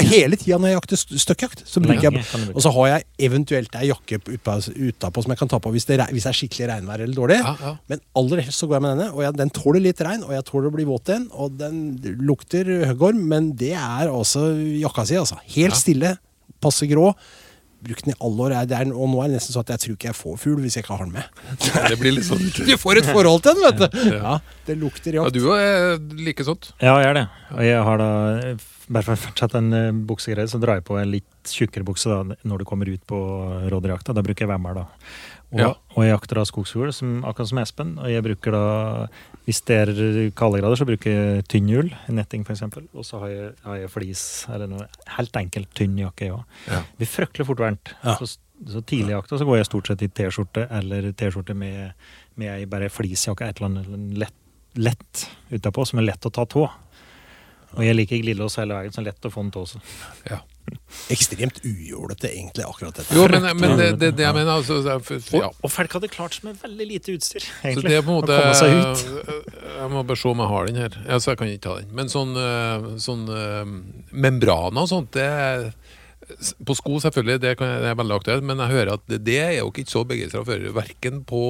hele 0.08 0.38
tida 0.40 0.56
når 0.56 0.70
jeg 0.70 0.76
jakter 0.78 1.00
støkkjakt. 1.24 1.64
Så 1.68 1.82
bruker 1.84 2.06
Lenge 2.08 2.22
jeg, 2.22 2.52
og 2.54 2.62
så 2.64 2.72
har 2.76 2.86
jeg 2.88 3.04
eventuelt 3.28 3.74
ei 3.80 3.90
jakke 3.90 4.16
utpå, 4.22 4.54
utapå 4.88 5.24
som 5.24 5.34
jeg 5.34 5.40
kan 5.42 5.50
ta 5.52 5.60
på 5.60 5.72
hvis 5.74 5.86
det, 5.90 5.98
hvis 6.08 6.24
det 6.24 6.32
er 6.32 6.38
skikkelig 6.38 6.70
regnvær 6.72 7.04
eller 7.04 7.18
dårlig. 7.18 7.36
Ja, 7.42 7.52
ja. 7.60 7.74
Men 7.92 8.00
aller 8.22 8.42
helst 8.46 8.62
så 8.64 8.70
går 8.70 8.78
jeg 8.78 8.86
med 8.86 8.94
denne, 8.96 9.10
og 9.12 9.22
jeg, 9.26 9.36
den 9.42 9.52
tåler 9.60 9.84
litt 9.84 10.00
regn, 10.06 10.24
og 10.24 10.32
jeg 10.36 10.46
tåler 10.48 10.70
å 10.70 10.74
bli 10.78 10.88
våt 10.88 11.12
igjen. 11.12 11.28
Og 11.36 11.60
den 11.60 11.84
lukter 12.24 12.72
høggorm, 12.90 13.20
men 13.30 13.52
det 13.60 13.74
er 13.76 14.08
altså 14.08 14.48
jakka 14.56 15.04
si, 15.10 15.20
altså. 15.20 15.38
Helt 15.58 15.78
stille, 15.78 16.16
passe 16.64 16.88
grå. 16.90 17.12
brukt 17.80 18.04
den 18.04 18.12
i 18.12 18.16
alle 18.20 18.42
år. 18.44 18.54
Det 18.68 18.76
er, 18.76 18.90
og 18.92 19.08
nå 19.08 19.22
er 19.24 19.30
det 19.30 19.38
nesten 19.38 19.54
sånn 19.54 19.64
at 19.64 19.70
jeg 19.72 19.80
tror 19.84 19.94
ikke 19.94 20.08
jeg 20.10 20.16
får 20.18 20.34
fugl 20.42 20.58
hvis 20.64 20.74
jeg 20.76 20.84
ikke 20.84 20.96
har 20.98 21.06
den 21.06 21.14
med. 21.14 21.38
Det 21.92 21.96
blir 22.00 22.12
litt 22.12 22.26
sånn 22.28 22.42
Du 22.68 22.74
får 22.80 23.00
et 23.00 23.08
forhold 23.08 23.40
til 23.46 23.56
den, 23.56 23.64
vet 23.68 23.80
du. 23.80 24.02
Ja, 24.18 24.34
det 24.66 24.76
lukter 24.80 25.16
Ja, 25.16 25.28
du 25.32 25.40
er 25.56 25.96
like 26.20 26.44
sånt. 26.44 26.74
Ja, 26.80 26.98
jeg 27.00 27.08
er 27.12 27.16
det. 27.22 27.24
Og 27.56 27.64
jeg 27.64 27.86
har 27.88 28.02
da, 28.02 28.10
bare 28.90 29.06
for 29.06 29.14
å 29.14 29.20
fortsette 29.22 29.58
en 29.60 29.72
eh, 29.76 29.90
buksegreie, 30.08 30.48
så 30.50 30.58
drar 30.62 30.80
jeg 30.80 30.86
på 30.88 30.96
en 30.98 31.10
litt 31.12 31.50
tjukkere 31.50 31.86
bukse 31.86 32.10
da, 32.10 32.36
når 32.48 32.62
du 32.62 32.64
kommer 32.68 32.88
ut 32.90 33.02
på 33.08 33.18
rådyrjakta. 33.70 34.14
Da 34.16 34.24
bruker 34.26 34.44
jeg 34.46 34.50
vemmer, 34.50 34.80
da. 34.82 34.86
Og, 35.50 35.58
Ja. 35.58 35.68
og 35.96 36.04
jeg 36.04 36.12
jakter 36.12 36.38
da 36.38 36.44
skogsfugl, 36.46 36.92
som, 36.94 37.24
akkurat 37.26 37.48
som 37.50 37.58
Espen. 37.62 37.92
Og 37.98 38.06
jeg 38.10 38.22
bruker 38.22 38.54
da, 38.54 39.06
hvis 39.46 39.62
det 39.66 39.78
er 39.80 40.30
kaldegrader, 40.38 40.78
så 40.78 40.86
bruker 40.86 41.10
jeg 41.16 41.46
tynn 41.50 41.70
ull, 41.74 41.88
netting 42.14 42.44
f.eks. 42.46 42.62
Og 42.94 43.06
så 43.06 43.18
har 43.22 43.32
jeg, 43.32 43.48
har 43.64 43.80
jeg 43.80 43.90
flis, 43.94 44.22
eller 44.50 44.70
noe 44.70 44.86
helt 45.16 45.40
enkelt 45.42 45.72
tynn 45.74 45.96
jakke, 45.98 46.28
jeg. 46.30 46.44
Ja. 46.70 46.82
Det 46.92 47.02
blir 47.02 47.10
fryktelig 47.14 47.46
fort 47.50 47.62
varmt. 47.64 47.94
Ja. 48.04 48.14
Så, 48.20 48.30
så 48.70 48.82
tidlig 48.86 49.14
i 49.14 49.16
jakta 49.16 49.38
så 49.40 49.46
går 49.48 49.58
jeg 49.62 49.70
stort 49.70 49.90
sett 49.90 50.02
i 50.06 50.10
T-skjorte 50.20 50.66
eller 50.70 51.10
T-skjorte 51.18 51.54
med, 51.58 51.94
med 52.38 52.52
ei 52.58 52.66
bare 52.70 52.90
fleecejakke, 52.92 53.48
et 53.50 53.58
eller 53.62 53.70
annet 53.72 54.18
lett, 54.22 54.38
lett 54.78 55.26
utapå, 55.50 55.86
som 55.88 55.98
er 56.02 56.10
lett 56.12 56.26
å 56.26 56.34
ta 56.34 56.44
tå. 56.46 56.66
Og 57.76 57.84
jeg 57.86 57.96
liker 57.96 58.22
glidelås 58.22 58.58
hele 58.58 58.78
veien, 58.78 58.94
så 58.94 59.04
lett 59.04 59.26
å 59.26 59.30
få 59.32 59.44
den 59.44 59.52
til 59.54 59.66
også. 59.66 59.82
Ja. 60.30 60.40
Ekstremt 61.10 61.60
ujålete, 61.66 62.28
egentlig, 62.30 62.64
akkurat 62.66 62.98
dette. 62.98 63.14
Jo, 63.14 63.26
men, 63.30 63.46
men 63.58 63.76
det, 63.78 63.88
det, 63.98 64.10
det 64.18 64.26
jeg 64.26 64.36
mener 64.36 64.52
altså, 64.52 64.78
ja. 64.86 64.98
Og, 64.98 65.62
og 65.66 65.72
folk 65.72 65.94
hadde 65.98 66.10
klart 66.10 66.36
seg 66.36 66.48
med 66.48 66.58
veldig 66.62 66.86
lite 66.92 67.14
utstyr, 67.16 67.46
Så 67.46 67.84
det 67.86 67.96
er 67.96 68.04
på 68.06 68.14
en 68.14 68.20
måte 68.20 68.36
komme. 68.36 69.30
Jeg 69.80 69.92
må 69.94 70.02
bare 70.06 70.20
se 70.20 70.30
om 70.30 70.42
jeg 70.44 70.52
har 70.52 70.70
den 70.70 70.82
her. 70.82 70.98
Altså, 71.06 71.32
jeg 71.32 71.40
kan 71.40 71.50
ikke 71.50 71.64
ta 71.66 71.76
den. 71.80 71.94
Men 71.96 72.12
sånn, 72.12 72.36
eh, 72.38 72.90
sånn 73.02 73.24
eh, 73.34 73.74
membraner 74.26 74.86
og 74.86 74.90
sånt, 74.90 75.12
det 75.16 75.26
på 76.66 76.76
sko 76.78 77.00
selvfølgelig, 77.02 77.40
det, 77.42 77.54
kan, 77.60 77.72
det 77.82 77.90
er 77.90 77.98
veldig 77.98 78.16
aktuelt, 78.20 78.46
men 78.46 78.62
jeg 78.62 78.74
hører 78.74 78.92
at 78.96 79.04
det, 79.10 79.20
det 79.26 79.38
er 79.42 79.54
jo 79.58 79.70
ikke 79.72 79.86
så 79.90 80.04
begeistra 80.08 80.42
for. 80.46 80.66
Verken 80.76 81.22
på 81.28 81.40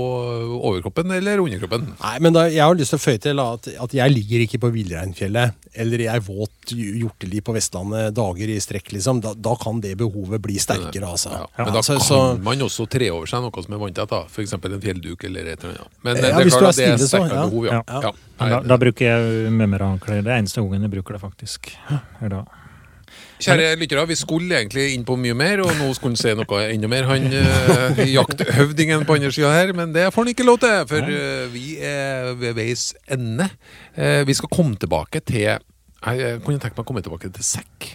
overkroppen 0.59 1.13
eller 1.17 1.43
underkroppen. 1.43 1.89
Nei, 2.01 2.15
men 2.25 2.37
da, 2.37 2.47
Jeg 2.51 2.65
har 2.65 2.79
lyst 2.79 2.95
til 2.95 3.01
å 3.01 3.05
føye 3.05 3.23
til 3.23 3.43
at, 3.43 3.69
at 3.87 3.97
jeg 3.97 4.15
ligger 4.15 4.45
ikke 4.47 4.63
på 4.65 4.73
Villreinfjellet 4.75 5.69
eller 5.81 6.03
i 6.03 6.09
ei 6.11 6.19
våt 6.25 6.73
hjorteli 6.75 7.41
på 7.47 7.55
Vestlandet 7.55 8.15
dager 8.17 8.51
i 8.51 8.59
strekk, 8.63 8.91
liksom. 8.97 9.21
Da, 9.25 9.35
da 9.39 9.55
kan 9.61 9.83
det 9.83 9.95
behovet 10.01 10.43
bli 10.43 10.59
sterkere, 10.63 11.07
altså. 11.07 11.35
Ja, 11.37 11.65
men 11.65 11.75
da 11.77 11.85
så, 11.87 11.99
kan 11.99 12.07
så, 12.07 12.21
man 12.43 12.67
også 12.67 12.89
tre 12.91 13.11
over 13.15 13.31
seg 13.31 13.45
noe 13.45 13.67
som 13.67 13.77
er 13.77 13.83
vanntett. 13.85 14.11
da. 14.11 14.25
F.eks. 14.27 14.57
en 14.59 14.81
fjellduk 14.83 15.29
eller 15.29 15.53
et 15.55 15.67
eller 15.67 15.79
annet. 15.79 16.01
Men 16.03 16.21
Ja, 16.21 16.33
det 16.39 16.47
er 16.47 16.57
klart 16.57 16.65
er 16.65 16.71
at 16.71 16.81
det 16.81 17.07
er 17.07 17.13
sterkere 17.13 17.37
ja. 17.37 17.47
behov, 17.47 17.69
ja. 17.71 17.83
Ja. 17.87 18.15
Da, 18.41 18.63
da 18.73 18.81
bruker 18.81 19.07
jeg 19.07 19.53
mømmerhåndklær. 19.55 20.25
Det 20.25 20.33
er 20.33 20.43
eneste 20.43 20.65
gangen 20.65 20.89
jeg 20.89 20.95
bruker 20.97 21.17
det, 21.17 21.23
faktisk. 21.29 21.73
Er 21.91 22.35
da. 22.35 22.45
Kjære 23.41 23.77
lyttere, 23.81 24.05
vi 24.11 24.17
skulle 24.21 24.59
egentlig 24.59 24.91
inn 24.95 25.05
på 25.09 25.17
mye 25.17 25.35
mer, 25.37 25.63
og 25.65 25.73
nå 25.79 25.89
skulle 25.97 26.13
han 26.13 26.21
si 26.21 26.35
noe 26.37 26.61
enda 26.75 26.91
mer. 26.93 27.09
Han 27.09 27.31
øh, 27.33 28.01
jakthøvdingen 28.19 29.07
på 29.09 29.17
andre 29.17 29.33
sida 29.33 29.53
her, 29.55 29.73
men 29.77 29.95
det 29.95 30.11
får 30.13 30.27
han 30.27 30.33
ikke 30.35 30.45
lov 30.45 30.61
til, 30.61 30.77
for 30.91 31.09
øh, 31.17 31.47
vi 31.55 31.79
er 31.81 32.35
ved 32.41 32.53
veis 32.59 32.91
ende. 33.09 33.49
Eh, 33.97 34.27
vi 34.29 34.37
skal 34.37 34.53
komme 34.53 34.77
tilbake 34.77 35.25
til 35.25 35.47
Jeg, 35.47 35.61
jeg 36.21 36.41
kunne 36.45 36.61
tenkt 36.61 36.77
meg 36.77 36.85
å 36.85 36.89
komme 36.89 37.05
tilbake 37.05 37.33
til 37.33 37.45
sekk. 37.45 37.89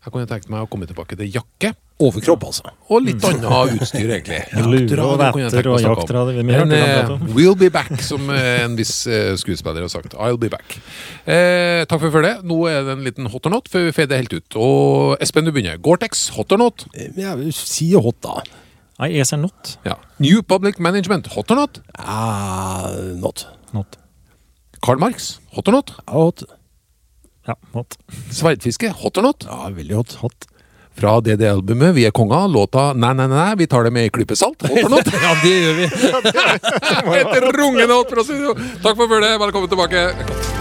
Jeg 0.00 0.12
kunne 0.14 0.24
tenkt 0.28 0.48
meg 0.48 0.64
å 0.64 0.68
komme 0.70 0.86
tilbake 0.88 1.16
til 1.18 1.28
jakke. 1.34 1.74
overkropp, 2.00 2.44
altså. 2.48 2.70
Og 2.88 3.02
litt 3.04 3.24
annet 3.28 3.74
utstyr, 3.76 4.08
egentlig. 4.14 4.38
Lue 4.56 4.86
og 5.04 5.20
jeg 5.20 5.50
vetter 5.52 5.68
og 5.68 6.24
har 6.24 6.38
Men 6.48 6.72
eh, 6.72 7.10
we'll 7.36 7.58
be 7.60 7.68
back, 7.68 7.90
som 8.00 8.30
eh, 8.32 8.62
en 8.64 8.78
viss 8.78 9.02
eh, 9.04 9.34
skuespiller 9.36 9.84
har 9.84 9.92
sagt. 9.92 10.16
I'll 10.16 10.40
be 10.40 10.48
back. 10.48 10.78
Eh, 11.28 11.84
takk 11.84 12.00
for 12.00 12.14
følget. 12.14 12.40
Nå 12.48 12.62
er 12.70 12.86
det 12.88 12.94
en 12.96 13.04
liten 13.04 13.28
hot 13.28 13.44
or 13.50 13.52
not 13.52 13.68
før 13.68 13.90
vi 13.90 13.92
fader 13.98 14.22
helt 14.22 14.32
ut. 14.32 14.56
Og 14.56 15.20
Espen, 15.20 15.44
du 15.44 15.52
begynner. 15.52 15.76
Gore-Tex, 15.84 16.30
hot 16.38 16.56
or 16.56 16.62
not? 16.64 16.86
Eh, 16.96 17.10
Ja, 17.20 17.36
si 17.52 17.90
hot, 17.92 18.16
da. 18.24 18.38
Nei, 19.00 19.10
jeg 19.18 19.28
ser 19.28 19.42
not. 19.44 19.74
Ja. 19.84 19.98
New 20.20 20.40
Public 20.40 20.80
Management, 20.80 21.28
hot 21.36 21.52
or 21.52 21.60
not? 21.60 21.82
Uh, 22.00 23.12
not. 23.20 23.44
Not. 23.76 24.00
Karl 24.80 24.96
Marx, 25.00 25.34
hot 25.52 25.68
or 25.68 25.76
not? 25.76 25.92
Hot. 26.08 26.46
Ja, 27.50 27.56
hot. 27.72 27.98
Sverdfiske, 28.30 28.92
hot 29.02 29.18
or 29.18 29.26
not? 29.26 29.44
Ja, 29.48 29.68
veldig 29.74 29.96
hot. 29.98 30.14
Hot. 30.22 30.46
Fra 31.00 31.20
DD-albumet 31.22 31.94
Vi 31.94 32.02
er 32.04 32.10
konga, 32.10 32.40
låta 32.50 32.90
Nei, 32.98 33.12
nei, 33.14 33.28
nei, 33.30 33.54
vi 33.56 33.66
tar 33.70 33.86
det 33.86 33.92
med 33.94 34.08
i 34.08 34.12
klype 34.12 34.36
salt, 34.36 34.66
hot 34.66 34.84
or 34.84 34.90
not? 34.92 35.10
Ja, 35.26 35.34
det 35.42 35.54
gjør 35.56 35.78
vi. 35.78 35.90
Et 37.20 37.52
rungende 37.58 37.94
hot 37.94 38.10
fra 38.14 38.26
studio! 38.26 38.56
Takk 38.82 38.98
for 38.98 39.06
følget, 39.06 39.38
velkommen 39.42 39.70
tilbake. 39.70 40.59